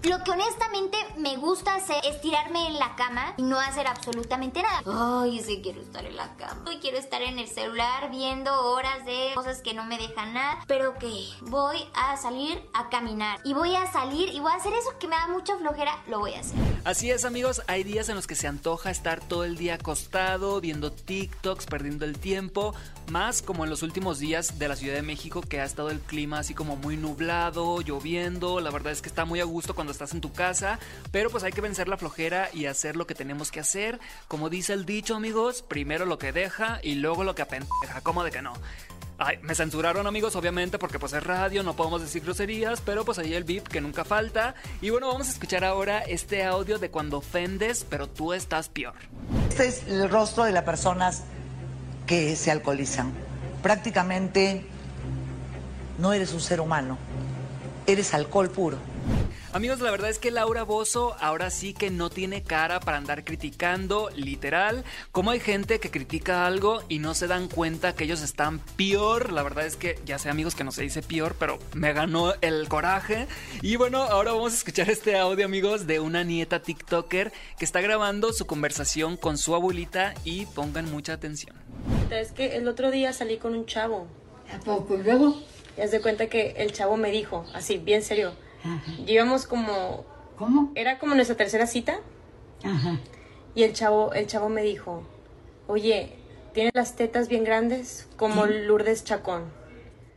Lo 0.07 0.23
que 0.23 0.29
honestamente 0.29 0.97
me 1.17 1.35
gusta 1.37 1.73
hacer 1.73 1.97
es 2.05 2.21
tirarme 2.21 2.67
en 2.67 2.77
la 2.77 2.95
cama 2.95 3.33
y 3.37 3.41
no 3.41 3.59
hacer 3.59 3.87
absolutamente 3.87 4.61
nada. 4.61 4.83
Ay, 4.85 5.41
sí 5.43 5.61
quiero 5.63 5.81
estar 5.81 6.05
en 6.05 6.15
la 6.15 6.35
cama. 6.35 6.63
Hoy 6.67 6.77
quiero 6.77 6.99
estar 6.99 7.23
en 7.23 7.39
el 7.39 7.47
celular 7.47 8.11
viendo 8.11 8.53
horas 8.69 9.03
de 9.05 9.31
cosas 9.33 9.61
que 9.61 9.73
no 9.73 9.83
me 9.83 9.97
dejan 9.97 10.35
nada. 10.35 10.59
Pero 10.67 10.93
que 10.99 11.25
voy 11.41 11.87
a 11.95 12.17
salir 12.17 12.61
a 12.73 12.89
caminar. 12.89 13.39
Y 13.43 13.55
voy 13.55 13.75
a 13.75 13.91
salir 13.91 14.29
y 14.29 14.39
voy 14.39 14.51
a 14.51 14.55
hacer 14.57 14.73
eso 14.73 14.95
que 14.99 15.07
me 15.07 15.15
da 15.15 15.27
mucha 15.27 15.57
flojera. 15.57 15.99
Lo 16.07 16.19
voy 16.19 16.35
a 16.35 16.41
hacer. 16.41 16.55
Así 16.83 17.09
es, 17.09 17.25
amigos. 17.25 17.63
Hay 17.65 17.83
días 17.83 18.07
en 18.07 18.15
los 18.15 18.27
que 18.27 18.35
se 18.35 18.47
antoja 18.47 18.91
estar 18.91 19.21
todo 19.21 19.43
el 19.43 19.57
día 19.57 19.73
acostado, 19.73 20.61
viendo 20.61 20.91
TikToks, 20.91 21.65
perdiendo 21.65 22.05
el 22.05 22.19
tiempo. 22.19 22.75
Más 23.09 23.41
como 23.41 23.63
en 23.63 23.71
los 23.71 23.81
últimos 23.81 24.19
días 24.19 24.59
de 24.59 24.67
la 24.67 24.75
Ciudad 24.75 24.95
de 24.95 25.01
México, 25.01 25.41
que 25.41 25.61
ha 25.61 25.65
estado 25.65 25.89
el 25.89 25.99
clima 25.99 26.39
así 26.39 26.53
como 26.53 26.75
muy 26.75 26.95
nublado, 26.95 27.81
lloviendo. 27.81 28.59
La 28.59 28.69
verdad 28.69 28.93
es 28.93 29.01
que 29.01 29.09
está 29.09 29.25
muy 29.25 29.39
a 29.39 29.45
gusto 29.45 29.73
cuando 29.73 29.94
estás 29.95 30.13
en 30.13 30.21
tu 30.21 30.31
casa, 30.31 30.79
pero 31.11 31.29
pues 31.29 31.43
hay 31.43 31.51
que 31.51 31.61
vencer 31.61 31.87
la 31.87 31.97
flojera 31.97 32.49
y 32.53 32.67
hacer 32.67 32.95
lo 32.95 33.07
que 33.07 33.15
tenemos 33.15 33.51
que 33.51 33.59
hacer. 33.59 33.99
Como 34.27 34.49
dice 34.49 34.73
el 34.73 34.85
dicho, 34.85 35.15
amigos, 35.15 35.61
primero 35.61 36.05
lo 36.05 36.17
que 36.17 36.31
deja 36.31 36.79
y 36.83 36.95
luego 36.95 37.23
lo 37.23 37.35
que 37.35 37.41
apendeja. 37.41 38.01
¿Cómo 38.01 38.23
de 38.23 38.31
que 38.31 38.41
no? 38.41 38.53
Ay, 39.17 39.39
me 39.41 39.55
censuraron 39.55 40.07
amigos, 40.07 40.35
obviamente, 40.35 40.77
porque 40.77 40.99
pues 40.99 41.13
es 41.13 41.23
radio, 41.23 41.63
no 41.63 41.73
podemos 41.75 42.01
decir 42.01 42.23
groserías, 42.23 42.81
pero 42.81 43.05
pues 43.05 43.17
ahí 43.17 43.33
el 43.33 43.45
beep 43.45 43.65
que 43.67 43.79
nunca 43.79 44.03
falta. 44.03 44.55
Y 44.81 44.89
bueno, 44.89 45.07
vamos 45.07 45.29
a 45.29 45.31
escuchar 45.31 45.63
ahora 45.63 45.99
este 45.99 46.43
audio 46.43 46.79
de 46.79 46.89
cuando 46.89 47.19
ofendes, 47.19 47.85
pero 47.89 48.09
tú 48.09 48.33
estás 48.33 48.67
peor. 48.67 48.95
Este 49.49 49.67
es 49.67 49.83
el 49.87 50.09
rostro 50.09 50.43
de 50.43 50.51
las 50.51 50.63
personas 50.63 51.23
que 52.05 52.35
se 52.35 52.51
alcoholizan. 52.51 53.13
Prácticamente 53.63 54.65
no 55.97 56.11
eres 56.11 56.33
un 56.33 56.41
ser 56.41 56.59
humano, 56.59 56.97
eres 57.87 58.13
alcohol 58.13 58.49
puro. 58.49 58.77
Amigos, 59.55 59.79
la 59.79 59.89
verdad 59.89 60.09
es 60.09 60.19
que 60.19 60.31
Laura 60.31 60.63
Bozo 60.63 61.15
ahora 61.21 61.49
sí 61.49 61.73
que 61.73 61.89
no 61.89 62.09
tiene 62.09 62.43
cara 62.43 62.81
para 62.81 62.97
andar 62.97 63.23
criticando, 63.23 64.09
literal. 64.13 64.83
Como 65.13 65.31
hay 65.31 65.39
gente 65.39 65.79
que 65.79 65.89
critica 65.89 66.45
algo 66.45 66.83
y 66.89 66.99
no 66.99 67.13
se 67.13 67.27
dan 67.27 67.47
cuenta 67.47 67.95
que 67.95 68.03
ellos 68.03 68.21
están 68.21 68.59
peor. 68.75 69.31
La 69.31 69.43
verdad 69.43 69.65
es 69.65 69.77
que 69.77 69.97
ya 70.05 70.19
sé, 70.19 70.27
amigos, 70.27 70.55
que 70.55 70.65
no 70.65 70.73
se 70.73 70.81
dice 70.81 71.01
peor, 71.01 71.37
pero 71.39 71.57
me 71.73 71.93
ganó 71.93 72.33
el 72.41 72.67
coraje. 72.67 73.27
Y 73.61 73.77
bueno, 73.77 73.99
ahora 73.99 74.33
vamos 74.33 74.51
a 74.51 74.57
escuchar 74.57 74.89
este 74.89 75.17
audio, 75.17 75.45
amigos, 75.45 75.87
de 75.87 76.01
una 76.01 76.25
nieta 76.25 76.61
TikToker 76.61 77.31
que 77.57 77.63
está 77.63 77.79
grabando 77.79 78.33
su 78.33 78.45
conversación 78.45 79.15
con 79.15 79.37
su 79.37 79.55
abuelita 79.55 80.15
y 80.25 80.47
pongan 80.47 80.91
mucha 80.91 81.13
atención. 81.13 81.55
Es 82.11 82.33
que 82.33 82.57
el 82.57 82.67
otro 82.67 82.91
día 82.91 83.13
salí 83.13 83.37
con 83.37 83.55
un 83.55 83.65
chavo. 83.65 84.07
¿A 84.53 84.59
poco? 84.59 84.95
¿Y 84.95 85.03
luego? 85.03 85.41
Y 85.77 85.81
haz 85.81 85.91
de 85.91 86.01
cuenta 86.01 86.27
que 86.27 86.55
el 86.57 86.73
chavo 86.73 86.97
me 86.97 87.09
dijo, 87.09 87.45
así, 87.53 87.77
bien 87.77 88.03
serio. 88.03 88.33
Llevamos 89.05 89.47
como. 89.47 90.05
¿Cómo? 90.37 90.71
Era 90.75 90.99
como 90.99 91.15
nuestra 91.15 91.37
tercera 91.37 91.65
cita. 91.67 91.99
Ajá. 92.63 92.97
Y 93.53 93.63
el 93.63 93.73
chavo, 93.73 94.13
el 94.13 94.27
chavo 94.27 94.49
me 94.49 94.63
dijo, 94.63 95.03
oye, 95.67 96.13
tiene 96.53 96.71
las 96.73 96.95
tetas 96.95 97.27
bien 97.29 97.43
grandes 97.43 98.07
como 98.17 98.45
Lourdes 98.45 99.03
Chacón. 99.03 99.45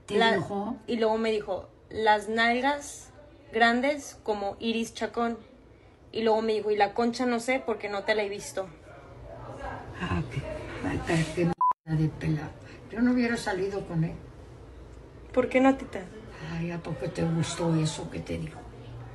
¿Te 0.07 0.17
La- 0.19 0.35
dijo? 0.37 0.77
Y 0.87 0.97
luego 0.97 1.19
me 1.19 1.31
dijo, 1.31 1.69
las 1.91 2.29
nalgas 2.29 3.11
grandes 3.53 4.19
como 4.25 4.57
Iris 4.59 4.95
Chacón. 4.95 5.39
Y 6.11 6.23
luego 6.23 6.41
me 6.43 6.55
dijo, 6.55 6.71
y 6.71 6.77
la 6.77 6.95
concha 6.95 7.27
no 7.27 7.39
sé 7.39 7.63
porque 7.65 7.89
no 7.89 8.03
te 8.05 8.15
la 8.15 8.23
he 8.25 8.29
visto. 8.29 8.67
Ah, 10.01 10.23
qué 10.33 10.41
qué 11.35 11.41
mierda 11.45 12.03
de 12.03 12.09
pelado. 12.09 12.51
Yo 12.91 13.01
no 13.03 13.13
hubiera 13.13 13.37
salido 13.37 13.87
con 13.87 14.05
él. 14.05 14.15
¿Por 15.33 15.49
qué 15.49 15.61
no, 15.61 15.77
tita? 15.77 16.01
Ay, 16.59 16.73
¿a 16.73 16.79
poco 16.83 17.09
te 17.09 17.23
gustó 17.23 17.73
eso 17.77 18.11
que 18.11 18.19
te 18.19 18.37
dijo? 18.37 18.59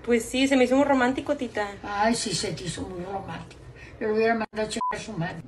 Pues 0.06 0.24
sí, 0.24 0.48
se 0.48 0.56
me 0.56 0.64
hizo 0.64 0.78
muy 0.78 0.86
romántico, 0.86 1.36
tita. 1.36 1.68
Ay, 1.84 2.16
sí 2.16 2.34
se 2.34 2.54
te 2.54 2.64
hizo 2.64 2.84
muy 2.84 3.04
romántico. 3.04 3.62
Yo 4.00 4.08
lo 4.08 4.16
hubiera 4.16 4.34
mandado 4.34 4.66
a 4.66 4.70
chingar 4.70 4.82
a 4.92 4.98
su 4.98 5.12
madre. 5.12 5.44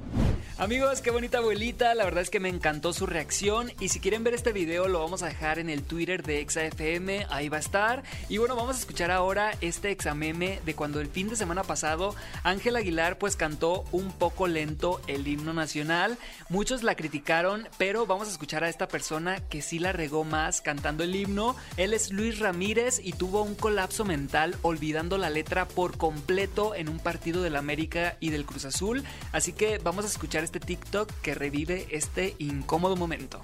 Amigos, 0.58 1.02
qué 1.02 1.12
bonita 1.12 1.40
abuelita, 1.40 1.94
la 1.96 2.06
verdad 2.06 2.22
es 2.22 2.30
que 2.30 2.40
me 2.40 2.48
encantó 2.48 2.94
su 2.94 3.06
reacción 3.06 3.74
y 3.82 3.90
si 3.90 4.00
quieren 4.00 4.24
ver 4.24 4.34
este 4.34 4.54
video 4.54 4.88
lo 4.88 5.02
vamos 5.02 5.22
a 5.22 5.28
dejar 5.28 5.60
en 5.60 5.70
el 5.70 5.84
Twitter 5.84 6.24
de 6.24 6.40
ExaFM, 6.40 7.28
ahí 7.30 7.50
va 7.50 7.58
a 7.58 7.60
estar. 7.60 8.04
Y 8.30 8.38
bueno, 8.38 8.56
vamos 8.56 8.78
a 8.78 8.80
escuchar 8.80 9.12
ahora 9.12 9.52
este 9.60 9.92
exameme 9.92 10.62
de 10.66 10.74
cuando 10.74 11.02
el 11.02 11.10
fin 11.10 11.28
de 11.28 11.36
semana 11.36 11.64
pasado 11.64 12.16
Ángel 12.44 12.78
Aguilar 12.78 13.18
pues 13.18 13.36
cantó 13.36 13.84
un 13.92 14.14
poco 14.14 14.48
lento 14.48 15.02
el 15.08 15.28
himno 15.28 15.52
nacional. 15.52 16.18
Muchos 16.48 16.84
la 16.84 16.96
criticaron, 16.96 17.68
pero 17.78 18.06
vamos 18.06 18.30
a 18.30 18.32
escuchar 18.32 18.64
a 18.64 18.70
esta 18.70 18.88
persona 18.88 19.42
que 19.50 19.62
sí 19.62 19.78
la 19.78 19.92
regó 19.92 20.24
más 20.24 20.62
cantando 20.62 21.04
el 21.04 21.18
himno. 21.18 21.58
Él 21.76 21.94
es 21.94 22.12
Luis 22.12 22.40
Ramírez 22.40 23.02
y 23.04 23.12
tuvo 23.12 23.42
un 23.42 23.56
colapso 23.56 24.06
mental 24.06 24.56
olvidando 24.62 25.18
la 25.18 25.30
letra 25.30 25.68
por 25.68 25.98
completo 25.98 26.76
en 26.76 26.88
un 26.88 27.00
partido 27.00 27.44
del 27.44 27.58
América 27.58 28.16
y 28.22 28.30
del 28.30 28.46
Cruz 28.46 28.64
Azul. 28.64 29.04
Así 29.34 29.52
que 29.52 29.80
vamos 29.80 30.06
a 30.06 30.08
escuchar 30.08 30.45
este 30.46 30.60
TikTok 30.60 31.12
que 31.22 31.36
revive 31.36 31.88
este 31.90 32.36
incómodo 32.40 32.96
momento. 32.96 33.42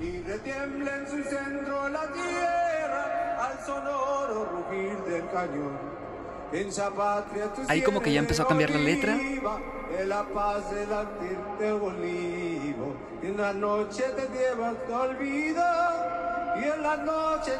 y 0.00 0.20
retiembla 0.22 0.96
en 0.96 1.06
su 1.06 1.22
centro 1.28 1.88
la 1.88 2.12
tierra 2.12 3.46
al 3.46 3.66
sonoro 3.66 4.44
rugir 4.46 4.96
del 5.04 5.28
cañón. 5.30 5.98
Ahí 7.68 7.82
como 7.82 8.00
que 8.00 8.10
ya 8.12 8.20
empezó 8.20 8.44
a 8.44 8.48
cambiar 8.48 8.70
la 8.70 8.78
letra. 8.78 9.18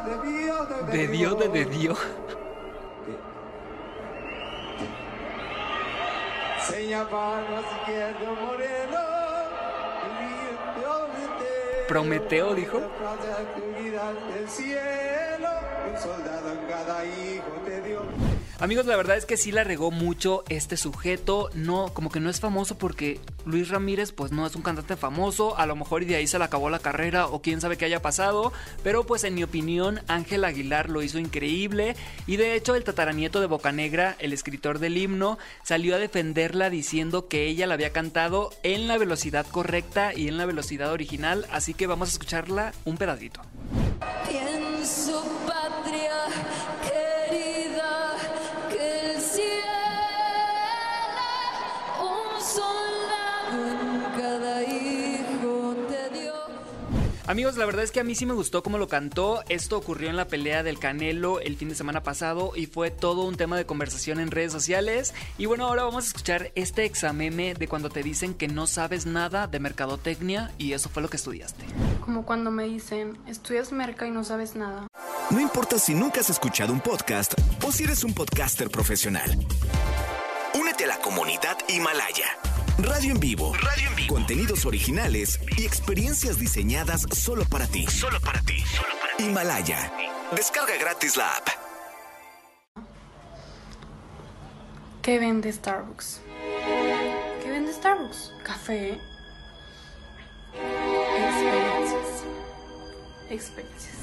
de 0.04 0.30
Dios 0.30 0.68
de, 0.68 0.96
De 0.98 1.08
Dios, 1.08 1.38
de, 1.38 1.48
de 1.48 1.64
Dios. 1.66 1.98
Seña 1.98 2.26
palmas 2.26 2.26
izquierdo 2.26 2.26
moreno. 5.98 6.48
limpio 6.48 6.56
de 6.56 6.57
Prometeo 11.88 12.54
dijo. 12.54 12.78
un 15.90 15.98
soldado 15.98 16.52
en 16.52 16.66
cada 16.68 17.04
hijo 17.04 17.50
te 17.64 17.80
dio. 17.82 18.27
Amigos, 18.60 18.86
la 18.86 18.96
verdad 18.96 19.16
es 19.16 19.24
que 19.24 19.36
sí 19.36 19.52
la 19.52 19.62
regó 19.62 19.92
mucho 19.92 20.42
este 20.48 20.76
sujeto. 20.76 21.48
No, 21.54 21.94
como 21.94 22.10
que 22.10 22.18
no 22.18 22.28
es 22.28 22.40
famoso 22.40 22.76
porque 22.76 23.20
Luis 23.44 23.68
Ramírez, 23.68 24.10
pues 24.10 24.32
no 24.32 24.44
es 24.44 24.56
un 24.56 24.62
cantante 24.62 24.96
famoso. 24.96 25.56
A 25.56 25.64
lo 25.64 25.76
mejor 25.76 26.02
y 26.02 26.06
de 26.06 26.16
ahí 26.16 26.26
se 26.26 26.40
le 26.40 26.44
acabó 26.44 26.68
la 26.68 26.80
carrera 26.80 27.28
o 27.28 27.40
quién 27.40 27.60
sabe 27.60 27.76
qué 27.76 27.84
haya 27.84 28.02
pasado. 28.02 28.52
Pero 28.82 29.04
pues 29.04 29.22
en 29.22 29.36
mi 29.36 29.44
opinión, 29.44 30.00
Ángel 30.08 30.44
Aguilar 30.44 30.90
lo 30.90 31.02
hizo 31.02 31.20
increíble. 31.20 31.94
Y 32.26 32.34
de 32.34 32.56
hecho, 32.56 32.74
el 32.74 32.82
tataranieto 32.82 33.40
de 33.40 33.46
Bocanegra, 33.46 34.16
el 34.18 34.32
escritor 34.32 34.80
del 34.80 34.96
himno, 34.96 35.38
salió 35.62 35.94
a 35.94 35.98
defenderla 35.98 36.68
diciendo 36.68 37.28
que 37.28 37.46
ella 37.46 37.68
la 37.68 37.74
había 37.74 37.92
cantado 37.92 38.50
en 38.64 38.88
la 38.88 38.98
velocidad 38.98 39.46
correcta 39.46 40.12
y 40.16 40.26
en 40.26 40.36
la 40.36 40.46
velocidad 40.46 40.90
original. 40.90 41.46
Así 41.52 41.74
que 41.74 41.86
vamos 41.86 42.08
a 42.08 42.12
escucharla 42.12 42.72
un 42.84 42.96
pedacito. 42.96 43.40
En 44.28 44.84
su 44.84 45.22
patria 45.46 46.26
Amigos, 57.28 57.58
la 57.58 57.66
verdad 57.66 57.84
es 57.84 57.92
que 57.92 58.00
a 58.00 58.04
mí 58.04 58.14
sí 58.14 58.24
me 58.24 58.32
gustó 58.32 58.62
cómo 58.62 58.78
lo 58.78 58.88
cantó. 58.88 59.44
Esto 59.50 59.76
ocurrió 59.76 60.08
en 60.08 60.16
la 60.16 60.28
pelea 60.28 60.62
del 60.62 60.78
Canelo 60.78 61.40
el 61.40 61.58
fin 61.58 61.68
de 61.68 61.74
semana 61.74 62.02
pasado 62.02 62.52
y 62.56 62.64
fue 62.64 62.90
todo 62.90 63.24
un 63.24 63.36
tema 63.36 63.58
de 63.58 63.66
conversación 63.66 64.18
en 64.18 64.30
redes 64.30 64.50
sociales. 64.50 65.12
Y 65.36 65.44
bueno, 65.44 65.66
ahora 65.66 65.84
vamos 65.84 66.04
a 66.04 66.06
escuchar 66.06 66.52
este 66.54 66.86
exameme 66.86 67.52
de 67.52 67.68
cuando 67.68 67.90
te 67.90 68.02
dicen 68.02 68.32
que 68.32 68.48
no 68.48 68.66
sabes 68.66 69.04
nada 69.04 69.46
de 69.46 69.60
mercadotecnia 69.60 70.54
y 70.56 70.72
eso 70.72 70.88
fue 70.88 71.02
lo 71.02 71.10
que 71.10 71.18
estudiaste. 71.18 71.66
Como 72.00 72.24
cuando 72.24 72.50
me 72.50 72.64
dicen, 72.64 73.18
estudias 73.26 73.72
merca 73.72 74.06
y 74.06 74.10
no 74.10 74.24
sabes 74.24 74.56
nada. 74.56 74.86
No 75.28 75.38
importa 75.38 75.78
si 75.78 75.92
nunca 75.92 76.20
has 76.20 76.30
escuchado 76.30 76.72
un 76.72 76.80
podcast 76.80 77.34
o 77.62 77.70
si 77.72 77.84
eres 77.84 78.04
un 78.04 78.14
podcaster 78.14 78.70
profesional. 78.70 79.30
Únete 80.58 80.84
a 80.84 80.86
la 80.86 80.98
comunidad 81.00 81.58
Himalaya. 81.68 82.38
Radio 82.78 83.10
en 83.10 83.18
vivo. 83.18 83.52
Radio 83.54 83.88
en 83.88 83.96
vivo. 83.96 84.14
Contenidos 84.14 84.64
originales 84.64 85.40
y 85.56 85.64
experiencias 85.64 86.38
diseñadas 86.38 87.06
solo 87.12 87.44
para 87.44 87.66
ti. 87.66 87.84
Solo 87.88 88.20
para 88.20 88.40
ti. 88.42 88.62
Himalaya. 89.18 89.92
Descarga 90.30 90.76
gratis 90.78 91.16
la 91.16 91.28
app. 91.36 91.48
¿Qué 95.02 95.18
vende 95.18 95.52
Starbucks? 95.52 96.20
¿Qué 97.42 97.50
vende 97.50 97.72
Starbucks? 97.72 98.32
Café. 98.44 99.00
Experiencias. 100.54 102.24
Experiencias. 103.28 103.97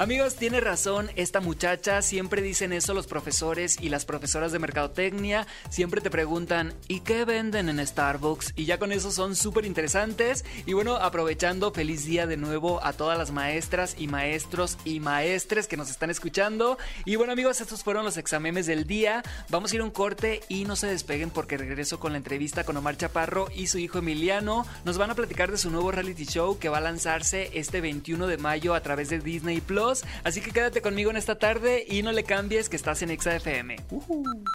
Amigos, 0.00 0.36
tiene 0.36 0.60
razón 0.60 1.10
esta 1.14 1.40
muchacha, 1.40 2.00
siempre 2.00 2.40
dicen 2.40 2.72
eso 2.72 2.94
los 2.94 3.06
profesores 3.06 3.76
y 3.82 3.90
las 3.90 4.06
profesoras 4.06 4.50
de 4.50 4.58
mercadotecnia, 4.58 5.46
siempre 5.68 6.00
te 6.00 6.08
preguntan, 6.08 6.72
¿y 6.88 7.00
qué 7.00 7.26
venden 7.26 7.68
en 7.68 7.86
Starbucks? 7.86 8.54
Y 8.56 8.64
ya 8.64 8.78
con 8.78 8.92
eso 8.92 9.10
son 9.10 9.36
súper 9.36 9.66
interesantes. 9.66 10.46
Y 10.64 10.72
bueno, 10.72 10.96
aprovechando, 10.96 11.70
feliz 11.70 12.06
día 12.06 12.26
de 12.26 12.38
nuevo 12.38 12.82
a 12.82 12.94
todas 12.94 13.18
las 13.18 13.30
maestras 13.30 13.94
y 13.98 14.08
maestros 14.08 14.78
y 14.86 15.00
maestres 15.00 15.68
que 15.68 15.76
nos 15.76 15.90
están 15.90 16.08
escuchando. 16.08 16.78
Y 17.04 17.16
bueno 17.16 17.34
amigos, 17.34 17.60
estos 17.60 17.84
fueron 17.84 18.06
los 18.06 18.16
examemes 18.16 18.64
del 18.64 18.86
día. 18.86 19.22
Vamos 19.50 19.70
a 19.70 19.74
ir 19.74 19.82
a 19.82 19.84
un 19.84 19.90
corte 19.90 20.40
y 20.48 20.64
no 20.64 20.76
se 20.76 20.86
despeguen 20.86 21.28
porque 21.28 21.58
regreso 21.58 22.00
con 22.00 22.12
la 22.12 22.18
entrevista 22.18 22.64
con 22.64 22.74
Omar 22.78 22.96
Chaparro 22.96 23.48
y 23.54 23.66
su 23.66 23.76
hijo 23.76 23.98
Emiliano. 23.98 24.64
Nos 24.86 24.96
van 24.96 25.10
a 25.10 25.14
platicar 25.14 25.50
de 25.50 25.58
su 25.58 25.70
nuevo 25.70 25.90
reality 25.90 26.24
show 26.24 26.58
que 26.58 26.70
va 26.70 26.78
a 26.78 26.80
lanzarse 26.80 27.50
este 27.52 27.82
21 27.82 28.26
de 28.28 28.38
mayo 28.38 28.74
a 28.74 28.80
través 28.80 29.10
de 29.10 29.18
Disney 29.18 29.60
Plus. 29.60 29.89
Así 30.24 30.40
que 30.40 30.50
quédate 30.50 30.80
conmigo 30.82 31.10
en 31.10 31.16
esta 31.16 31.38
tarde 31.38 31.84
y 31.88 32.02
no 32.02 32.12
le 32.12 32.24
cambies 32.24 32.68
que 32.68 32.76
estás 32.76 33.02
en 33.02 33.10
Exa 33.10 33.36
FM. 33.36 33.76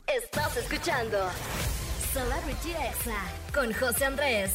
Estás 0.07 0.57
escuchando 0.57 1.17
Celebrity 2.13 2.71
Exa 2.71 3.21
con 3.53 3.73
José 3.73 4.05
Andrés. 4.05 4.51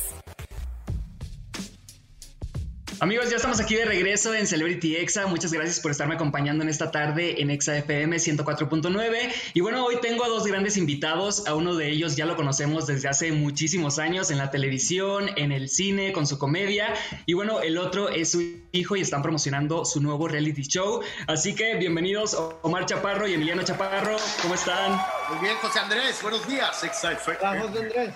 Amigos, 3.01 3.31
ya 3.31 3.37
estamos 3.37 3.59
aquí 3.61 3.77
de 3.77 3.87
regreso 3.87 4.35
en 4.35 4.47
Celebrity 4.47 4.97
Exa. 4.97 5.27
Muchas 5.27 5.55
gracias 5.55 5.81
por 5.81 5.91
estarme 5.91 6.17
acompañando 6.17 6.63
en 6.63 6.69
esta 6.69 6.91
tarde 6.91 7.41
en 7.41 7.51
Exa 7.51 7.75
FM 7.79 8.17
104.9. 8.17 9.33
Y 9.55 9.61
bueno, 9.63 9.87
hoy 9.87 9.97
tengo 10.03 10.23
a 10.23 10.29
dos 10.29 10.47
grandes 10.47 10.77
invitados. 10.77 11.47
A 11.47 11.55
uno 11.55 11.77
de 11.77 11.89
ellos 11.89 12.17
ya 12.17 12.27
lo 12.27 12.37
conocemos 12.37 12.87
desde 12.87 13.09
hace 13.09 13.33
muchísimos 13.33 13.99
años 13.99 14.31
en 14.31 14.37
la 14.37 14.51
televisión, 14.51 15.31
en 15.37 15.51
el 15.51 15.71
cine, 15.71 16.13
con 16.13 16.27
su 16.27 16.39
comedia. 16.39 16.93
Y 17.25 17.33
bueno, 17.33 17.63
el 17.63 17.79
otro 17.79 18.11
es 18.11 18.33
su 18.33 18.43
hijo 18.73 18.97
y 18.97 19.01
están 19.01 19.23
promocionando 19.23 19.87
su 19.87 20.03
nuevo 20.03 20.29
reality 20.29 20.65
show. 20.65 21.01
Así 21.27 21.55
que 21.55 21.77
bienvenidos 21.77 22.37
Omar 22.61 22.85
Chaparro 22.85 23.27
y 23.27 23.33
Emiliano 23.33 23.63
Chaparro. 23.63 24.19
¿Cómo 24.43 24.53
están? 24.53 25.01
Muy 25.31 25.39
bien, 25.41 25.57
José 25.63 25.79
Andrés. 25.79 26.21
Buenos 26.21 26.47
días. 26.47 26.85
Exa 26.85 27.13
FM. 27.13 27.39
Hola, 27.41 27.61
José 27.63 27.79
Andrés. 27.79 28.15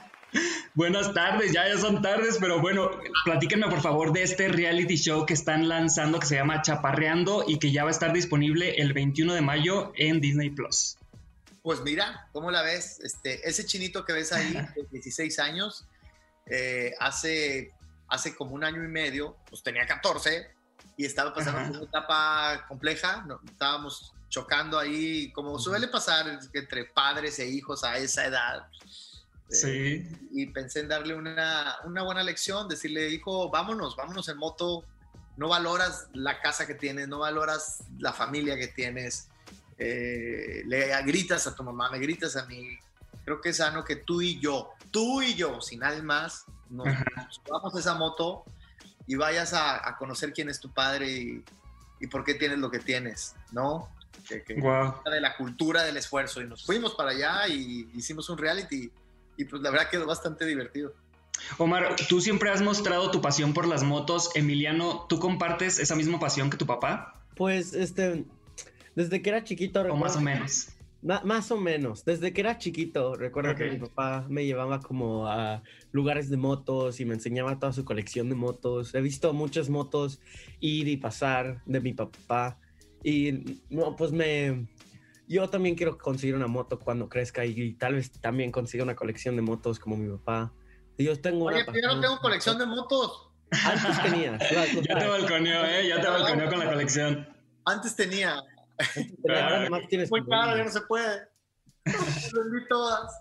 Buenas 0.74 1.14
tardes, 1.14 1.52
ya, 1.52 1.66
ya 1.68 1.78
son 1.78 2.02
tardes, 2.02 2.36
pero 2.38 2.60
bueno, 2.60 2.90
platíquenme 3.24 3.68
por 3.68 3.80
favor 3.80 4.12
de 4.12 4.22
este 4.22 4.48
reality 4.48 4.96
show 4.96 5.24
que 5.24 5.34
están 5.34 5.68
lanzando 5.68 6.20
que 6.20 6.26
se 6.26 6.34
llama 6.36 6.62
Chaparreando 6.62 7.44
y 7.46 7.58
que 7.58 7.72
ya 7.72 7.84
va 7.84 7.90
a 7.90 7.92
estar 7.92 8.12
disponible 8.12 8.74
el 8.76 8.92
21 8.92 9.34
de 9.34 9.40
mayo 9.40 9.92
en 9.96 10.20
Disney 10.20 10.50
Plus. 10.50 10.98
Pues 11.62 11.80
mira, 11.80 12.28
¿cómo 12.32 12.50
la 12.50 12.62
ves? 12.62 13.00
Este, 13.00 13.48
ese 13.48 13.64
chinito 13.64 14.04
que 14.04 14.12
ves 14.12 14.32
ahí, 14.32 14.52
de 14.76 14.86
16 14.90 15.38
años, 15.38 15.86
eh, 16.46 16.94
hace, 17.00 17.72
hace 18.08 18.36
como 18.36 18.54
un 18.54 18.62
año 18.62 18.84
y 18.84 18.88
medio, 18.88 19.36
pues 19.48 19.62
tenía 19.62 19.86
14 19.86 20.48
y 20.96 21.04
estaba 21.04 21.34
pasando 21.34 21.60
Ajá. 21.60 21.68
por 21.68 21.76
una 21.78 21.86
etapa 21.86 22.66
compleja, 22.68 23.24
no, 23.26 23.40
estábamos 23.46 24.12
chocando 24.28 24.78
ahí, 24.78 25.32
como 25.32 25.58
suele 25.58 25.88
pasar 25.88 26.38
entre 26.52 26.84
padres 26.84 27.38
e 27.38 27.48
hijos 27.48 27.84
a 27.84 27.96
esa 27.98 28.26
edad. 28.26 28.68
Eh, 29.50 29.54
Sí. 29.54 30.16
y 30.32 30.46
pensé 30.46 30.80
en 30.80 30.88
darle 30.88 31.14
una, 31.14 31.76
una 31.84 32.02
buena 32.02 32.22
lección, 32.22 32.68
decirle, 32.68 33.08
hijo, 33.10 33.48
vámonos, 33.50 33.94
vámonos 33.96 34.28
en 34.28 34.38
moto, 34.38 34.84
no 35.36 35.48
valoras 35.48 36.08
la 36.14 36.40
casa 36.40 36.66
que 36.66 36.74
tienes, 36.74 37.06
no 37.08 37.20
valoras 37.20 37.84
la 37.98 38.12
familia 38.12 38.56
que 38.56 38.66
tienes, 38.68 39.28
eh, 39.78 40.62
le 40.66 41.02
gritas 41.04 41.46
a 41.46 41.54
tu 41.54 41.62
mamá, 41.62 41.90
me 41.90 41.98
gritas 41.98 42.36
a 42.36 42.46
mí, 42.46 42.76
creo 43.24 43.40
que 43.40 43.50
es 43.50 43.58
sano 43.58 43.84
que 43.84 43.96
tú 43.96 44.20
y 44.22 44.40
yo, 44.40 44.70
tú 44.90 45.22
y 45.22 45.34
yo, 45.34 45.60
sin 45.60 45.80
nadie 45.80 46.02
más, 46.02 46.44
nos, 46.70 46.86
nos 46.86 47.34
subamos 47.44 47.74
a 47.74 47.78
esa 47.78 47.94
moto 47.94 48.44
y 49.06 49.14
vayas 49.14 49.52
a, 49.52 49.86
a 49.88 49.96
conocer 49.96 50.32
quién 50.32 50.48
es 50.48 50.58
tu 50.58 50.72
padre 50.72 51.08
y, 51.10 51.44
y 52.00 52.06
por 52.08 52.24
qué 52.24 52.34
tienes 52.34 52.58
lo 52.58 52.70
que 52.70 52.78
tienes, 52.80 53.34
¿no? 53.52 53.88
Que, 54.28 54.42
que- 54.42 54.54
Guau. 54.54 55.02
de 55.04 55.20
la 55.20 55.36
cultura 55.36 55.84
del 55.84 55.98
esfuerzo 55.98 56.40
y 56.40 56.46
nos 56.48 56.64
fuimos 56.64 56.94
para 56.94 57.10
allá 57.10 57.46
y 57.46 57.88
hicimos 57.94 58.28
un 58.30 58.38
reality 58.38 58.90
y 59.36 59.44
pues 59.44 59.62
la 59.62 59.70
verdad 59.70 59.88
quedó 59.90 60.06
bastante 60.06 60.46
divertido. 60.46 60.94
Omar, 61.58 61.96
tú 62.08 62.20
siempre 62.20 62.50
has 62.50 62.62
mostrado 62.62 63.10
tu 63.10 63.20
pasión 63.20 63.52
por 63.52 63.68
las 63.68 63.82
motos. 63.82 64.30
Emiliano, 64.34 65.06
¿tú 65.08 65.18
compartes 65.18 65.78
esa 65.78 65.94
misma 65.94 66.18
pasión 66.18 66.50
que 66.50 66.56
tu 66.56 66.66
papá? 66.66 67.22
Pues, 67.34 67.74
este, 67.74 68.24
desde 68.94 69.20
que 69.20 69.30
era 69.30 69.44
chiquito... 69.44 69.82
O 69.82 69.96
más 69.96 70.16
o 70.16 70.20
menos. 70.20 70.68
Ma- 71.02 71.20
más 71.24 71.50
o 71.50 71.58
menos. 71.58 72.04
Desde 72.04 72.32
que 72.32 72.40
era 72.40 72.56
chiquito, 72.56 73.14
recuerdo 73.14 73.54
que 73.54 73.70
mi 73.70 73.78
papá 73.78 74.24
me 74.28 74.46
llevaba 74.46 74.80
como 74.80 75.28
a 75.28 75.62
lugares 75.92 76.30
de 76.30 76.38
motos 76.38 77.00
y 77.00 77.04
me 77.04 77.14
enseñaba 77.14 77.58
toda 77.58 77.72
su 77.72 77.84
colección 77.84 78.28
de 78.30 78.34
motos. 78.34 78.94
He 78.94 79.00
visto 79.02 79.32
muchas 79.34 79.68
motos 79.68 80.20
ir 80.60 80.88
y 80.88 80.96
pasar 80.96 81.62
de 81.66 81.80
mi 81.80 81.92
papá. 81.92 82.58
Y 83.04 83.60
no, 83.68 83.94
pues 83.94 84.10
me... 84.10 84.66
Yo 85.28 85.48
también 85.50 85.74
quiero 85.74 85.98
conseguir 85.98 86.34
una 86.36 86.46
moto 86.46 86.78
cuando 86.78 87.08
crezca 87.08 87.44
y, 87.44 87.60
y 87.60 87.74
tal 87.74 87.94
vez 87.94 88.12
también 88.20 88.52
consiga 88.52 88.84
una 88.84 88.94
colección 88.94 89.36
de 89.36 89.42
motos 89.42 89.78
como 89.78 89.96
mi 89.96 90.08
papá. 90.16 90.52
Yo 90.98 91.20
tengo 91.20 91.46
una 91.46 91.56
Oye, 91.56 91.64
pero 91.66 91.78
yo 91.82 91.94
no 91.94 92.00
tengo 92.00 92.18
colección 92.20 92.58
de 92.58 92.66
motos. 92.66 93.30
Antes 93.50 94.02
tenías. 94.02 94.42
Ya 94.88 94.98
te 94.98 95.06
balconeó, 95.06 95.64
¿eh? 95.64 95.88
Ya 95.88 96.00
te 96.00 96.08
balconeó 96.08 96.48
con 96.48 96.58
la 96.58 96.70
colección. 96.70 97.28
Antes 97.64 97.96
tenía. 97.96 98.40
ahora 99.28 99.80
tienes 99.88 100.10
Muy 100.10 100.24
caro, 100.26 100.56
ya 100.56 100.64
no 100.64 100.70
se 100.70 100.80
puede. 100.82 101.28
Vendí 101.84 102.66
todas. 102.68 103.20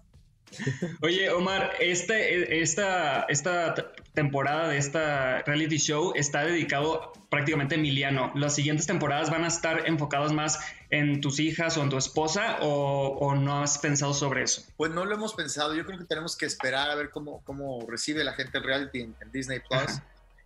Oye, 1.02 1.30
Omar, 1.32 1.74
este, 1.80 2.62
esta, 2.62 3.24
esta 3.24 3.74
t- 3.74 3.86
temporada 4.15 4.67
de 4.69 4.78
esta 4.78 5.43
reality 5.43 5.78
show 5.78 6.13
está 6.15 6.43
dedicado 6.43 7.13
prácticamente 7.30 7.75
a 7.75 7.78
Emiliano. 7.78 8.32
¿Las 8.34 8.56
siguientes 8.56 8.88
temporadas 8.88 9.30
van 9.30 9.43
a 9.43 9.47
estar 9.47 9.88
enfocadas 9.88 10.32
más 10.32 10.60
en 10.89 11.21
tus 11.21 11.39
hijas 11.39 11.78
o 11.78 11.84
en 11.84 11.89
tu 11.89 11.97
esposa 11.97 12.58
o, 12.62 13.17
o 13.19 13.36
no 13.36 13.62
has 13.62 13.78
pensado 13.78 14.13
sobre 14.13 14.43
eso? 14.43 14.63
Pues 14.78 14.91
no 14.91 15.06
lo 15.06 15.13
hemos 15.13 15.36
pensado. 15.36 15.75
Yo 15.75 15.86
creo 15.86 15.99
que 15.99 16.06
tenemos 16.06 16.36
que 16.36 16.45
esperar 16.45 16.89
a 16.89 16.95
ver 16.95 17.12
cómo, 17.12 17.43
cómo 17.43 17.86
recibe 17.88 18.23
la 18.23 18.34
gente 18.34 18.58
el 18.58 18.63
reality 18.63 19.01
en, 19.01 19.15
en 19.21 19.32
Disney 19.32 19.60
Plus. 19.60 19.99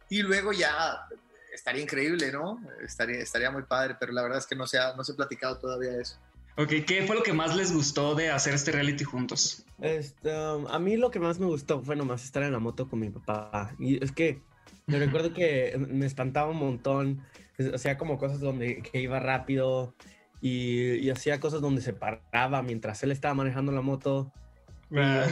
Y 0.10 0.24
luego 0.24 0.52
ya 0.52 1.08
estaría 1.54 1.84
increíble, 1.84 2.32
¿no? 2.32 2.60
Estaría, 2.82 3.20
estaría 3.20 3.52
muy 3.52 3.64
padre, 3.64 3.96
pero 4.00 4.12
la 4.12 4.24
verdad 4.24 4.40
es 4.40 4.48
que 4.48 4.56
no 4.56 4.66
se 4.66 4.80
ha, 4.80 4.96
no 4.96 5.04
se 5.04 5.12
ha 5.12 5.16
platicado 5.16 5.58
todavía 5.58 6.00
eso. 6.00 6.18
Ok, 6.60 6.74
¿qué 6.86 7.04
fue 7.04 7.16
lo 7.16 7.24
que 7.24 7.32
más 7.32 7.56
les 7.56 7.74
gustó 7.74 8.16
de 8.16 8.32
hacer 8.32 8.54
este 8.54 8.74
reality 8.74 9.06
juntos? 9.06 9.66
Este, 9.80 10.30
um, 10.30 10.68
a 10.68 10.78
mí 10.78 10.98
lo 10.98 11.10
que 11.10 11.18
más 11.18 11.40
me 11.40 11.46
gustó 11.46 11.82
fue 11.82 11.96
nomás 11.96 12.26
estar 12.26 12.44
en 12.44 12.52
la 12.52 12.60
moto 12.60 12.90
con 12.90 13.00
mi 13.00 13.10
papá. 13.10 13.74
Y 13.80 14.04
es 14.04 14.12
que 14.12 14.42
me 14.86 15.00
recuerdo 15.00 15.34
que 15.34 15.80
me 15.90 16.06
espantaba 16.06 16.52
un 16.52 16.58
montón. 16.58 17.24
Hacía 17.74 17.98
como 17.98 18.18
cosas 18.18 18.42
donde 18.42 18.82
que 18.82 19.02
iba 19.02 19.22
rápido 19.22 19.96
y, 20.42 20.96
y 20.96 21.10
hacía 21.10 21.40
cosas 21.40 21.62
donde 21.62 21.80
se 21.80 21.94
paraba 21.94 22.62
mientras 22.62 23.02
él 23.04 23.14
estaba 23.14 23.34
manejando 23.36 23.72
la 23.72 23.82
moto. 23.82 24.34
Ah. 24.94 25.28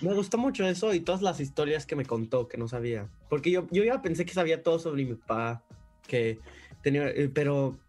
me 0.00 0.14
gustó 0.14 0.38
mucho 0.38 0.64
eso 0.64 0.94
y 0.94 1.00
todas 1.00 1.22
las 1.22 1.40
historias 1.40 1.86
que 1.86 1.96
me 1.96 2.04
contó 2.04 2.46
que 2.46 2.56
no 2.56 2.68
sabía. 2.68 3.08
Porque 3.28 3.50
yo, 3.50 3.66
yo 3.72 3.82
ya 3.82 4.00
pensé 4.00 4.24
que 4.24 4.32
sabía 4.32 4.62
todo 4.62 4.78
sobre 4.78 5.04
mi 5.04 5.14
papá, 5.14 5.64
que 6.06 6.38
tenía, 6.82 7.08
eh, 7.08 7.28
pero 7.34 7.80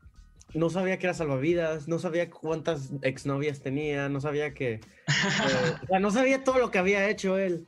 no 0.54 0.70
sabía 0.70 1.00
que 1.00 1.08
era 1.08 1.14
salvavidas, 1.14 1.88
no 1.88 2.00
sabía 2.00 2.30
cuántas 2.30 2.92
exnovias 3.02 3.62
tenía, 3.62 4.10
no 4.10 4.22
sabía 4.22 4.54
que... 4.54 4.74
eh, 4.74 4.82
o 5.84 5.88
sea, 5.88 6.00
no 6.00 6.12
sabía 6.12 6.44
todo 6.44 6.60
lo 6.60 6.72
que 6.72 6.78
había 6.78 7.10
hecho 7.10 7.38
él. 7.38 7.68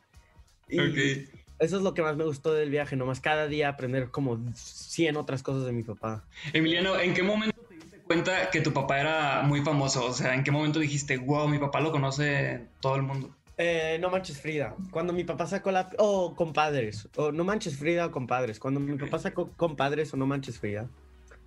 Y 0.69 1.28
eso 1.60 1.78
es 1.78 1.84
lo 1.84 1.93
que 1.93 2.02
más 2.02 2.17
me 2.17 2.26
gustó 2.26 2.54
del 2.54 2.69
viaje, 2.69 2.95
nomás 2.95 3.21
cada 3.21 3.48
día 3.48 3.69
aprender 3.69 4.10
como 4.12 4.39
100 4.54 5.15
otras 5.15 5.41
cosas 5.41 5.65
de 5.65 5.71
mi 5.71 5.84
papá. 5.84 6.26
Emiliano, 6.54 7.00
¿en 7.00 7.13
qué 7.13 7.24
momento 7.24 7.62
te 7.69 7.76
diste 7.76 8.00
cuenta 8.00 8.50
que 8.50 8.62
tu 8.62 8.74
papá 8.74 9.00
era 9.00 9.41
muy 9.43 9.62
famoso? 9.62 10.06
O 10.06 10.13
sea, 10.13 10.34
¿en 10.34 10.43
qué 10.43 10.52
momento 10.52 10.80
dijiste, 10.80 11.17
wow, 11.17 11.48
mi 11.48 11.58
papá 11.58 11.80
lo 11.80 11.91
conoce 11.91 12.67
todo 12.82 12.95
el 12.98 13.04
mundo? 13.04 13.34
Eh, 13.58 13.98
no 14.02 14.10
manches 14.10 14.41
Frida. 14.41 14.76
Cuando 14.91 15.13
mi 15.13 15.24
papá 15.24 15.48
sacó 15.48 15.71
la... 15.71 15.89
O 15.98 16.36
compadres. 16.36 17.08
O 17.15 17.32
no 17.32 17.45
manches 17.45 17.78
Frida 17.78 18.06
o 18.06 18.12
compadres. 18.12 18.60
Cuando 18.60 18.82
mi 18.82 18.98
papá 18.98 19.17
sacó 19.19 19.50
compadres 19.56 20.13
o 20.13 20.17
no 20.17 20.26
manches 20.26 20.60
Frida. 20.60 20.89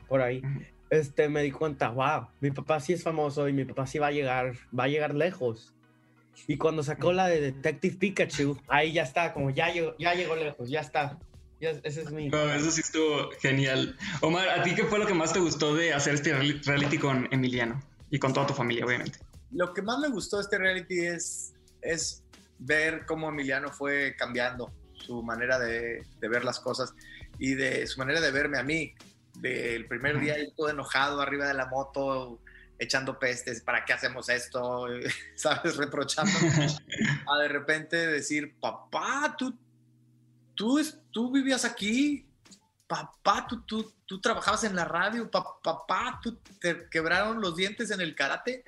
Por 0.09 0.23
ahí. 0.23 0.43
Este, 0.91 1.29
me 1.29 1.43
di 1.43 1.51
cuenta, 1.51 1.91
wow, 1.91 2.29
mi 2.41 2.51
papá 2.51 2.81
sí 2.81 2.95
es 2.95 3.03
famoso 3.03 3.49
y 3.49 3.53
mi 3.53 3.65
papá 3.65 3.87
sí 3.87 3.99
va 3.99 4.07
a 4.07 4.11
llegar, 4.13 4.55
va 4.79 4.85
a 4.85 4.89
llegar 4.89 5.15
lejos. 5.15 5.75
Y 6.47 6.57
cuando 6.57 6.83
sacó 6.83 7.13
la 7.13 7.27
de 7.27 7.41
Detective 7.41 7.97
Pikachu, 7.97 8.59
ahí 8.69 8.93
ya 8.93 9.03
está, 9.03 9.33
como 9.35 9.51
ya 9.51 9.71
llegó, 9.71 9.95
ya 9.99 10.15
llegó 10.15 10.35
lejos, 10.37 10.71
ya 10.71 10.81
está. 10.81 11.19
Ya- 11.61 11.71
ese 11.83 12.03
es 12.03 12.11
mi... 12.13 12.29
No, 12.29 12.55
eso 12.55 12.71
sí 12.71 12.81
estuvo 12.81 13.31
genial. 13.41 13.97
Omar, 14.23 14.49
¿a 14.49 14.63
ti 14.63 14.75
qué 14.75 14.85
fue 14.85 14.99
lo 14.99 15.07
que 15.07 15.15
más 15.15 15.33
te 15.33 15.41
gustó 15.41 15.75
de 15.75 15.93
hacer 15.93 16.15
este 16.15 16.33
reali- 16.35 16.65
reality 16.65 16.97
con 16.99 17.29
Emiliano? 17.33 17.83
Y 18.11 18.19
con 18.19 18.33
toda 18.33 18.47
tu 18.47 18.55
familia, 18.55 18.87
obviamente. 18.87 19.19
Lo 19.51 19.75
que 19.75 19.83
más 19.83 19.99
me 19.99 20.09
gustó 20.09 20.37
de 20.37 20.43
este 20.45 20.57
reality 20.59 21.01
es, 21.01 21.53
es 21.83 22.23
ver 22.59 23.05
cómo 23.07 23.29
Emiliano 23.29 23.71
fue 23.71 24.15
cambiando 24.17 24.73
su 24.95 25.23
manera 25.23 25.59
de, 25.59 26.05
de 26.21 26.29
ver 26.29 26.45
las 26.45 26.61
cosas 26.61 26.95
y 27.39 27.55
de 27.55 27.87
su 27.87 27.99
manera 27.99 28.21
de 28.21 28.31
verme 28.31 28.59
a 28.59 28.63
mí. 28.63 28.95
Del 29.41 29.87
primer 29.87 30.19
día 30.21 30.35
él 30.37 30.53
todo 30.57 30.69
enojado 30.69 31.21
arriba 31.21 31.47
de 31.47 31.55
la 31.55 31.67
moto, 31.67 32.41
echando 32.79 33.19
pestes, 33.19 33.61
¿para 33.63 33.85
qué 33.85 33.93
hacemos 33.93 34.29
esto? 34.29 34.87
¿Sabes? 35.35 35.77
Reprochándome. 35.77 36.67
a 37.27 37.39
de 37.39 37.49
repente 37.49 37.97
decir, 38.07 38.55
papá, 38.61 39.35
tú, 39.39 39.55
tú, 40.55 40.81
tú 41.11 41.31
vivías 41.33 41.65
aquí, 41.65 42.27
papá, 42.87 43.47
tú, 43.49 43.63
tú, 43.63 43.93
tú 44.07 44.21
trabajabas 44.21 44.65
en 44.65 44.75
la 44.75 44.85
radio, 44.85 45.31
Pa- 45.31 45.61
papá, 45.63 46.19
tú 46.23 46.37
te 46.61 46.89
quebraron 46.89 47.41
los 47.41 47.55
dientes 47.57 47.91
en 47.91 48.01
el 48.01 48.15
karate. 48.15 48.65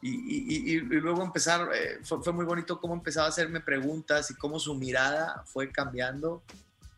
Y, 0.00 0.10
y- 0.10 0.72
y- 0.74 0.76
y 0.76 0.80
luego 0.80 1.24
empezar, 1.24 1.68
eh, 1.74 1.98
fue, 2.04 2.22
fue 2.22 2.32
muy 2.32 2.44
bonito 2.44 2.80
cómo 2.80 2.94
empezaba 2.94 3.26
a 3.26 3.30
hacerme 3.30 3.60
preguntas 3.60 4.30
y 4.30 4.34
cómo 4.36 4.60
su 4.60 4.74
mirada 4.76 5.42
fue 5.44 5.72
cambiando. 5.72 6.42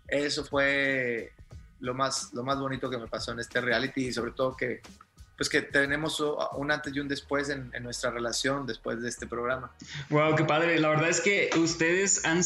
Eso 0.06 0.44
fue 0.44 1.32
lo 1.80 1.94
más, 1.94 2.32
lo 2.32 2.42
más 2.42 2.58
bonito 2.58 2.88
que 2.90 2.98
me 2.98 3.06
pasó 3.06 3.32
en 3.32 3.40
este 3.40 3.60
reality 3.60 4.06
y 4.06 4.12
sobre 4.12 4.32
todo 4.32 4.56
que, 4.56 4.80
pues 5.40 5.48
que 5.48 5.62
tenemos 5.62 6.22
un 6.54 6.70
antes 6.70 6.94
y 6.94 7.00
un 7.00 7.08
después 7.08 7.48
en, 7.48 7.70
en 7.72 7.82
nuestra 7.82 8.10
relación 8.10 8.66
después 8.66 9.00
de 9.00 9.08
este 9.08 9.26
programa. 9.26 9.72
Wow, 10.10 10.36
qué 10.36 10.44
padre. 10.44 10.78
La 10.78 10.90
verdad 10.90 11.08
es 11.08 11.22
que 11.22 11.48
ustedes 11.56 12.26
han, 12.26 12.42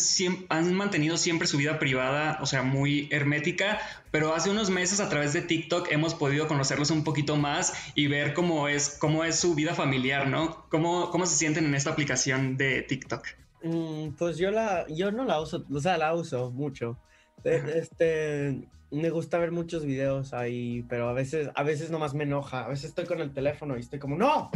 han 0.49 0.73
mantenido 0.75 1.17
siempre 1.17 1.49
su 1.49 1.57
vida 1.57 1.81
privada, 1.81 2.39
o 2.41 2.47
sea, 2.47 2.63
muy 2.63 3.09
hermética, 3.11 3.81
pero 4.13 4.33
hace 4.33 4.49
unos 4.49 4.71
meses 4.71 5.01
a 5.01 5.09
través 5.09 5.33
de 5.33 5.43
TikTok 5.43 5.91
hemos 5.91 6.15
podido 6.15 6.47
conocerlos 6.47 6.93
un 6.93 7.03
poquito 7.03 7.35
más 7.35 7.73
y 7.97 8.07
ver 8.07 8.33
cómo 8.33 8.69
es, 8.69 8.97
cómo 9.01 9.25
es 9.25 9.41
su 9.41 9.57
vida 9.57 9.75
familiar, 9.75 10.29
¿no? 10.29 10.65
¿Cómo, 10.69 11.11
cómo 11.11 11.27
se 11.27 11.35
sienten 11.35 11.65
en 11.65 11.75
esta 11.75 11.91
aplicación 11.91 12.57
de 12.57 12.83
TikTok? 12.83 13.27
Mm, 13.65 14.11
pues 14.11 14.37
yo 14.37 14.53
la, 14.53 14.87
yo 14.87 15.11
no 15.11 15.25
la 15.25 15.41
uso, 15.41 15.65
o 15.69 15.81
sea, 15.81 15.99
la 15.99 16.15
uso 16.15 16.53
mucho. 16.53 16.97
Eh, 17.45 17.63
Este, 17.77 18.69
me 18.91 19.11
gusta 19.11 19.39
ver 19.39 19.51
muchos 19.53 19.85
videos 19.85 20.33
ahí, 20.33 20.85
pero 20.89 21.09
a 21.09 21.13
veces, 21.13 21.51
a 21.55 21.63
veces 21.63 21.91
nomás 21.91 22.15
me 22.15 22.25
enoja. 22.25 22.65
A 22.65 22.69
veces 22.69 22.87
estoy 22.87 23.07
con 23.07 23.21
el 23.21 23.33
teléfono 23.33 23.77
y 23.77 23.81
estoy 23.81 23.99
como, 23.99 24.17
no, 24.17 24.51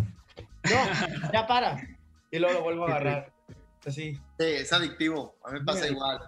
no, 0.65 0.71
ya 1.33 1.47
para. 1.47 1.81
Y 2.31 2.39
luego 2.39 2.59
lo 2.59 2.65
vuelvo 2.65 2.85
a 2.85 2.89
agarrar. 2.91 3.33
Así. 3.87 4.15
Sí, 4.39 4.45
es 4.45 4.73
adictivo. 4.73 5.37
A 5.45 5.51
mí 5.53 5.61
me 5.61 5.65
pasa 5.65 5.89
igual. 5.89 6.21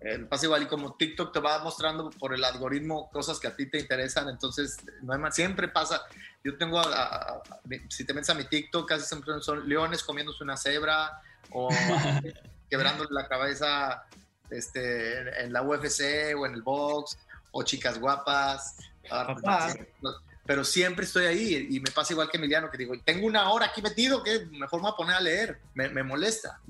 Eh, 0.00 0.18
me 0.18 0.26
pasa 0.26 0.44
igual 0.44 0.62
y 0.64 0.66
como 0.66 0.94
TikTok 0.96 1.32
te 1.32 1.40
va 1.40 1.64
mostrando 1.64 2.10
por 2.10 2.34
el 2.34 2.44
algoritmo 2.44 3.08
cosas 3.10 3.40
que 3.40 3.46
a 3.46 3.56
ti 3.56 3.70
te 3.70 3.78
interesan, 3.78 4.28
entonces 4.28 4.76
no 5.02 5.14
hay 5.14 5.18
más, 5.18 5.34
siempre 5.34 5.66
pasa. 5.68 6.02
Yo 6.44 6.58
tengo, 6.58 6.78
a- 6.78 6.82
a- 6.92 7.36
a- 7.36 7.42
si 7.88 8.04
te 8.04 8.12
metes 8.12 8.28
a 8.28 8.34
mi 8.34 8.44
TikTok, 8.44 8.86
casi 8.86 9.06
siempre 9.06 9.32
son 9.40 9.66
leones 9.66 10.02
comiéndose 10.04 10.44
una 10.44 10.58
cebra 10.58 11.22
o 11.52 11.68
quebrándole 12.68 13.08
la 13.12 13.26
cabeza 13.28 14.04
este, 14.50 15.20
en, 15.20 15.28
en 15.28 15.52
la 15.52 15.62
UFC 15.62 16.34
o 16.36 16.46
en 16.46 16.54
el 16.54 16.62
box 16.62 17.18
o 17.52 17.62
chicas 17.62 17.98
guapas. 17.98 18.76
Ah, 19.10 19.26
Papá. 19.26 19.74
Pero 20.46 20.62
siempre 20.62 21.06
estoy 21.06 21.24
ahí 21.24 21.68
y 21.70 21.80
me 21.80 21.90
pasa 21.90 22.12
igual 22.12 22.28
que 22.30 22.36
Emiliano, 22.36 22.70
que 22.70 22.76
digo, 22.76 22.94
tengo 23.02 23.26
una 23.26 23.50
hora 23.50 23.66
aquí 23.66 23.80
metido 23.80 24.22
que 24.22 24.44
mejor 24.50 24.80
me 24.80 24.82
voy 24.82 24.92
a 24.92 24.96
poner 24.96 25.16
a 25.16 25.20
leer, 25.20 25.58
me, 25.72 25.88
me 25.88 26.02
molesta. 26.02 26.60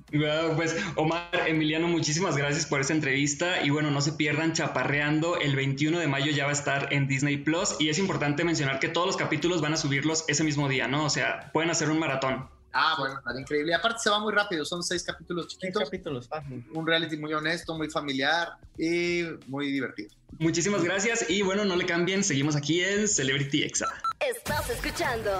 Pues 0.54 0.76
Omar, 0.94 1.28
Emiliano, 1.46 1.88
muchísimas 1.88 2.36
gracias 2.36 2.66
por 2.66 2.80
esta 2.80 2.92
entrevista 2.92 3.64
y 3.64 3.70
bueno, 3.70 3.90
no 3.90 4.00
se 4.00 4.12
pierdan 4.12 4.52
Chaparreando, 4.52 5.40
el 5.40 5.56
21 5.56 5.98
de 5.98 6.06
mayo 6.06 6.30
ya 6.30 6.44
va 6.44 6.50
a 6.50 6.52
estar 6.52 6.92
en 6.92 7.08
Disney 7.08 7.38
Plus 7.38 7.74
y 7.80 7.88
es 7.88 7.98
importante 7.98 8.44
mencionar 8.44 8.78
que 8.78 8.88
todos 8.88 9.08
los 9.08 9.16
capítulos 9.16 9.60
van 9.60 9.72
a 9.72 9.76
subirlos 9.76 10.24
ese 10.28 10.44
mismo 10.44 10.68
día, 10.68 10.86
¿no? 10.86 11.04
O 11.04 11.10
sea, 11.10 11.50
pueden 11.52 11.70
hacer 11.70 11.90
un 11.90 11.98
maratón. 11.98 12.48
Ah, 12.74 12.96
bueno, 12.98 13.16
estaría 13.18 13.40
increíble. 13.40 13.70
Y 13.70 13.74
aparte 13.74 14.00
se 14.00 14.10
va 14.10 14.18
muy 14.18 14.32
rápido, 14.32 14.64
son 14.64 14.82
seis 14.82 15.04
capítulos 15.04 15.46
chiquitos. 15.46 15.84
capítulos, 15.84 16.28
Un 16.72 16.86
reality 16.86 17.16
muy 17.16 17.32
honesto, 17.32 17.74
muy 17.74 17.88
familiar 17.88 18.58
y 18.76 19.22
muy 19.46 19.70
divertido. 19.70 20.10
Muchísimas 20.38 20.82
gracias 20.82 21.30
y 21.30 21.42
bueno, 21.42 21.64
no 21.64 21.76
le 21.76 21.86
cambien, 21.86 22.24
seguimos 22.24 22.56
aquí 22.56 22.82
en 22.82 23.06
Celebrity 23.06 23.62
Exa. 23.62 23.86
Estás 24.18 24.68
escuchando 24.68 25.30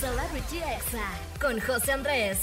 Celebrity 0.00 0.58
Exa 0.58 1.06
con 1.38 1.60
José 1.60 1.92
Andrés. 1.92 2.38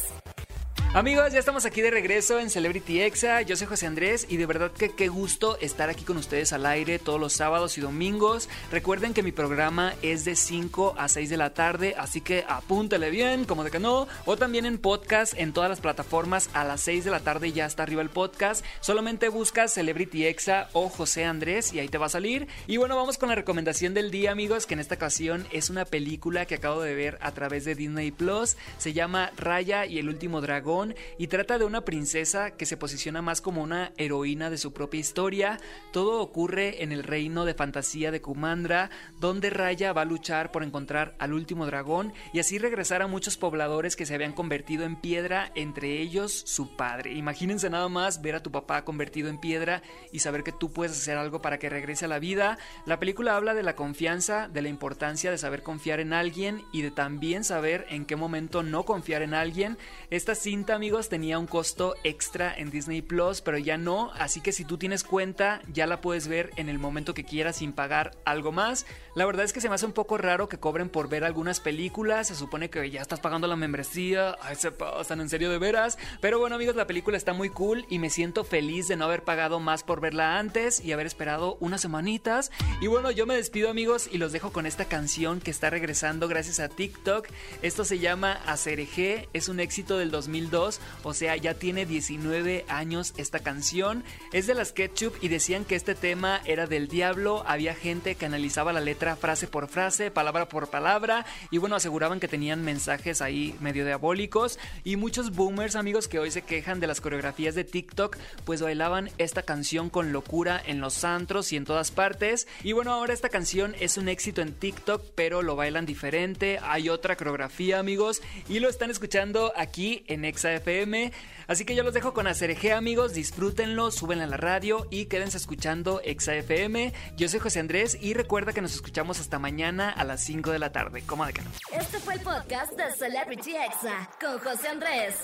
Amigos, 0.95 1.33
ya 1.33 1.39
estamos 1.39 1.65
aquí 1.65 1.81
de 1.81 1.91
regreso 1.91 2.39
en 2.39 2.49
Celebrity 2.49 3.01
Exa. 3.01 3.41
Yo 3.41 3.57
soy 3.57 3.67
José 3.67 3.85
Andrés 3.85 4.27
y 4.29 4.37
de 4.37 4.45
verdad 4.45 4.71
que 4.71 4.95
qué 4.95 5.09
gusto 5.09 5.57
estar 5.59 5.89
aquí 5.89 6.05
con 6.05 6.15
ustedes 6.15 6.53
al 6.53 6.65
aire 6.65 6.99
todos 6.99 7.19
los 7.19 7.33
sábados 7.33 7.77
y 7.77 7.81
domingos. 7.81 8.47
Recuerden 8.71 9.13
que 9.13 9.21
mi 9.21 9.33
programa 9.33 9.93
es 10.01 10.23
de 10.23 10.37
5 10.37 10.95
a 10.97 11.09
6 11.09 11.29
de 11.29 11.35
la 11.35 11.49
tarde, 11.49 11.95
así 11.97 12.21
que 12.21 12.45
apúntale 12.47 13.09
bien, 13.09 13.43
como 13.43 13.65
de 13.65 13.71
que 13.71 13.79
no. 13.79 14.07
O 14.23 14.37
también 14.37 14.65
en 14.65 14.77
podcast 14.77 15.33
en 15.35 15.51
todas 15.51 15.69
las 15.69 15.81
plataformas 15.81 16.49
a 16.53 16.63
las 16.63 16.79
6 16.79 17.03
de 17.03 17.11
la 17.11 17.19
tarde 17.19 17.51
ya 17.51 17.65
está 17.65 17.83
arriba 17.83 18.01
el 18.01 18.09
podcast. 18.09 18.63
Solamente 18.79 19.27
buscas 19.27 19.73
Celebrity 19.73 20.25
Exa 20.25 20.69
o 20.71 20.87
José 20.87 21.25
Andrés 21.25 21.73
y 21.73 21.79
ahí 21.79 21.89
te 21.89 21.97
va 21.97 22.05
a 22.05 22.09
salir. 22.09 22.47
Y 22.67 22.77
bueno, 22.77 22.95
vamos 22.95 23.17
con 23.17 23.27
la 23.27 23.35
recomendación 23.35 23.93
del 23.93 24.11
día, 24.11 24.31
amigos, 24.31 24.65
que 24.65 24.75
en 24.75 24.79
esta 24.79 24.95
ocasión 24.95 25.45
es 25.51 25.69
una 25.69 25.83
película 25.83 26.45
que 26.45 26.55
acabo 26.55 26.81
de 26.81 26.95
ver 26.95 27.17
a 27.19 27.33
través 27.33 27.65
de 27.65 27.75
Disney 27.75 28.11
Plus. 28.11 28.55
Se 28.77 28.93
llama 28.93 29.33
Raya 29.35 29.85
y 29.85 29.99
el 29.99 30.07
último 30.07 30.39
dragón 30.39 30.84
y 31.17 31.27
trata 31.27 31.57
de 31.57 31.65
una 31.65 31.85
princesa 31.85 32.51
que 32.51 32.65
se 32.65 32.77
posiciona 32.77 33.21
más 33.21 33.41
como 33.41 33.63
una 33.63 33.93
heroína 33.97 34.49
de 34.49 34.57
su 34.57 34.73
propia 34.73 34.99
historia. 34.99 35.57
Todo 35.91 36.21
ocurre 36.21 36.83
en 36.83 36.91
el 36.91 37.03
reino 37.03 37.45
de 37.45 37.53
fantasía 37.53 38.11
de 38.11 38.21
Kumandra, 38.21 38.89
donde 39.19 39.49
Raya 39.49 39.93
va 39.93 40.01
a 40.01 40.05
luchar 40.05 40.51
por 40.51 40.63
encontrar 40.63 41.15
al 41.19 41.33
último 41.33 41.65
dragón 41.65 42.13
y 42.33 42.39
así 42.39 42.57
regresar 42.57 43.01
a 43.01 43.07
muchos 43.07 43.37
pobladores 43.37 43.95
que 43.95 44.05
se 44.05 44.13
habían 44.13 44.33
convertido 44.33 44.83
en 44.83 44.95
piedra, 44.95 45.51
entre 45.55 46.01
ellos 46.01 46.43
su 46.45 46.75
padre. 46.75 47.13
Imagínense 47.13 47.69
nada 47.69 47.89
más 47.89 48.21
ver 48.21 48.35
a 48.35 48.43
tu 48.43 48.51
papá 48.51 48.83
convertido 48.83 49.29
en 49.29 49.39
piedra 49.39 49.81
y 50.11 50.19
saber 50.19 50.43
que 50.43 50.51
tú 50.51 50.71
puedes 50.71 50.97
hacer 50.97 51.17
algo 51.17 51.41
para 51.41 51.59
que 51.59 51.69
regrese 51.69 52.05
a 52.05 52.09
la 52.09 52.19
vida. 52.19 52.57
La 52.85 52.99
película 52.99 53.35
habla 53.35 53.53
de 53.53 53.63
la 53.63 53.75
confianza, 53.75 54.47
de 54.47 54.61
la 54.61 54.69
importancia 54.69 55.31
de 55.31 55.37
saber 55.37 55.63
confiar 55.63 55.99
en 55.99 56.13
alguien 56.13 56.63
y 56.71 56.81
de 56.81 56.91
también 56.91 57.43
saber 57.43 57.85
en 57.89 58.05
qué 58.05 58.15
momento 58.15 58.63
no 58.63 58.83
confiar 58.83 59.21
en 59.21 59.33
alguien. 59.33 59.77
Esta 60.09 60.35
cinta, 60.35 60.74
amigos, 60.75 61.09
tenía 61.09 61.39
un 61.39 61.47
costo 61.47 61.95
extra 62.03 62.53
en 62.55 62.69
Disney 62.69 63.01
Plus, 63.01 63.41
pero 63.41 63.57
ya 63.57 63.77
no, 63.77 64.11
así 64.13 64.41
que 64.41 64.51
si 64.51 64.65
tú 64.65 64.77
tienes 64.77 65.03
cuenta, 65.03 65.61
ya 65.71 65.87
la 65.87 66.01
puedes 66.01 66.27
ver 66.27 66.51
en 66.57 66.69
el 66.69 66.79
momento 66.79 67.13
que 67.13 67.23
quieras 67.23 67.55
sin 67.57 67.73
pagar 67.73 68.11
algo 68.25 68.51
más. 68.51 68.85
La 69.15 69.25
verdad 69.25 69.45
es 69.45 69.53
que 69.53 69.61
se 69.61 69.69
me 69.69 69.75
hace 69.75 69.85
un 69.85 69.93
poco 69.93 70.17
raro 70.17 70.49
que 70.49 70.59
cobren 70.59 70.89
por 70.89 71.09
ver 71.09 71.23
algunas 71.23 71.59
películas, 71.59 72.27
se 72.27 72.35
supone 72.35 72.69
que 72.69 72.91
ya 72.91 73.01
estás 73.01 73.21
pagando 73.21 73.47
la 73.47 73.55
membresía, 73.55 74.35
ay, 74.41 74.55
se 74.57 74.71
pasan 74.71 75.21
en 75.21 75.29
serio 75.29 75.49
de 75.49 75.57
veras, 75.57 75.97
pero 76.19 76.37
bueno, 76.37 76.55
amigos, 76.55 76.75
la 76.75 76.85
película 76.85 77.15
está 77.15 77.31
muy 77.31 77.49
cool 77.49 77.85
y 77.89 77.99
me 77.99 78.09
siento 78.09 78.43
feliz 78.43 78.87
de 78.89 78.97
no 78.97 79.05
haber 79.05 79.23
pagado 79.23 79.59
más 79.59 79.83
por 79.83 80.01
verla 80.01 80.37
antes 80.37 80.83
y 80.83 80.91
haber 80.91 81.07
esperado 81.07 81.57
unas 81.61 81.81
semanitas. 81.81 82.51
Y 82.81 82.87
bueno, 82.87 83.09
yo 83.09 83.25
me 83.25 83.35
despido, 83.35 83.69
amigos, 83.69 84.09
y 84.11 84.17
los 84.17 84.33
dejo 84.33 84.51
con 84.51 84.65
esta 84.65 84.85
canción 84.85 85.39
que 85.39 85.51
está 85.51 85.69
regresando 85.69 86.27
gracias 86.27 86.59
a 86.59 86.67
TikTok. 86.67 87.27
Esto 87.61 87.85
se 87.85 87.99
llama 87.99 88.33
Acereje, 88.45 89.29
es 89.33 89.47
un 89.47 89.61
éxito 89.61 89.97
del 89.97 90.11
2002 90.11 90.25
2002, 90.25 90.81
o 91.03 91.13
sea, 91.13 91.35
ya 91.35 91.53
tiene 91.53 91.85
19 91.85 92.65
años 92.67 93.13
esta 93.17 93.39
canción. 93.39 94.03
Es 94.33 94.47
de 94.47 94.55
las 94.55 94.71
Ketchup 94.71 95.13
y 95.21 95.27
decían 95.27 95.65
que 95.65 95.75
este 95.75 95.95
tema 95.95 96.41
era 96.45 96.67
del 96.67 96.87
diablo, 96.87 97.43
había 97.47 97.75
gente 97.75 98.15
que 98.15 98.25
analizaba 98.25 98.73
la 98.73 98.81
letra 98.81 99.04
frase 99.15 99.47
por 99.47 99.67
frase, 99.67 100.09
palabra 100.09 100.49
por 100.49 100.69
palabra, 100.69 101.25
y 101.51 101.59
bueno, 101.59 101.75
aseguraban 101.75 102.19
que 102.19 102.27
tenían 102.27 102.63
mensajes 102.63 103.21
ahí 103.21 103.55
medio 103.59 103.85
diabólicos, 103.85 104.57
y 104.83 104.95
muchos 104.95 105.31
boomers 105.35 105.75
amigos 105.75 106.07
que 106.07 106.19
hoy 106.19 106.31
se 106.31 106.41
quejan 106.41 106.79
de 106.79 106.87
las 106.87 107.01
coreografías 107.01 107.53
de 107.55 107.65
TikTok, 107.65 108.17
pues 108.45 108.61
bailaban 108.61 109.09
esta 109.17 109.43
canción 109.43 109.89
con 109.89 110.11
locura 110.11 110.61
en 110.65 110.79
los 110.79 111.03
antros 111.03 111.53
y 111.53 111.57
en 111.57 111.65
todas 111.65 111.91
partes, 111.91 112.47
y 112.63 112.71
bueno, 112.71 112.93
ahora 112.93 113.13
esta 113.13 113.29
canción 113.29 113.75
es 113.79 113.97
un 113.97 114.09
éxito 114.09 114.41
en 114.41 114.53
TikTok, 114.53 115.03
pero 115.13 115.43
lo 115.43 115.55
bailan 115.55 115.85
diferente, 115.85 116.59
hay 116.63 116.89
otra 116.89 117.15
coreografía 117.15 117.79
amigos, 117.79 118.21
y 118.47 118.59
lo 118.59 118.69
están 118.69 118.89
escuchando 118.89 119.51
aquí 119.55 120.03
en 120.07 120.25
Exa 120.25 120.53
FM. 120.53 121.11
Así 121.47 121.65
que 121.65 121.75
yo 121.75 121.83
los 121.83 121.93
dejo 121.93 122.13
con 122.13 122.27
Acerejé, 122.27 122.73
amigos. 122.73 123.13
Disfrútenlo, 123.13 123.91
suben 123.91 124.21
a 124.21 124.27
la 124.27 124.37
radio 124.37 124.87
y 124.89 125.05
quédense 125.05 125.37
escuchando 125.37 126.01
Exa 126.03 126.35
FM. 126.35 126.93
Yo 127.17 127.29
soy 127.29 127.39
José 127.39 127.59
Andrés 127.59 127.97
y 128.01 128.13
recuerda 128.13 128.53
que 128.53 128.61
nos 128.61 128.75
escuchamos 128.95 129.19
hasta 129.19 129.39
mañana 129.39 129.89
a 129.89 130.05
las 130.05 130.21
5 130.21 130.51
de 130.51 130.59
la 130.59 130.71
tarde. 130.71 131.03
¿Cómo 131.05 131.25
de 131.25 131.33
que? 131.33 131.41
Este 131.73 131.99
fue 131.99 132.13
el 132.13 132.21
podcast 132.21 132.71
de 132.77 132.93
Celebrity 132.93 133.53
Exa 133.53 134.09
con 134.21 134.39
José 134.39 134.69
Andrés. 134.69 135.15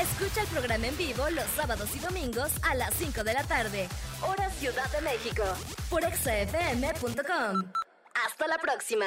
Escucha 0.00 0.40
el 0.40 0.46
programa 0.46 0.86
en 0.86 0.96
vivo 0.96 1.28
los 1.28 1.44
sábados 1.54 1.94
y 1.94 1.98
domingos 1.98 2.50
a 2.62 2.74
las 2.74 2.94
5 2.94 3.24
de 3.24 3.34
la 3.34 3.44
tarde, 3.44 3.88
hora 4.26 4.48
Ciudad 4.48 4.90
de 4.90 5.02
México, 5.02 5.42
por 5.90 6.02
exafm.com. 6.02 7.72
Hasta 8.24 8.46
la 8.46 8.56
próxima. 8.56 9.04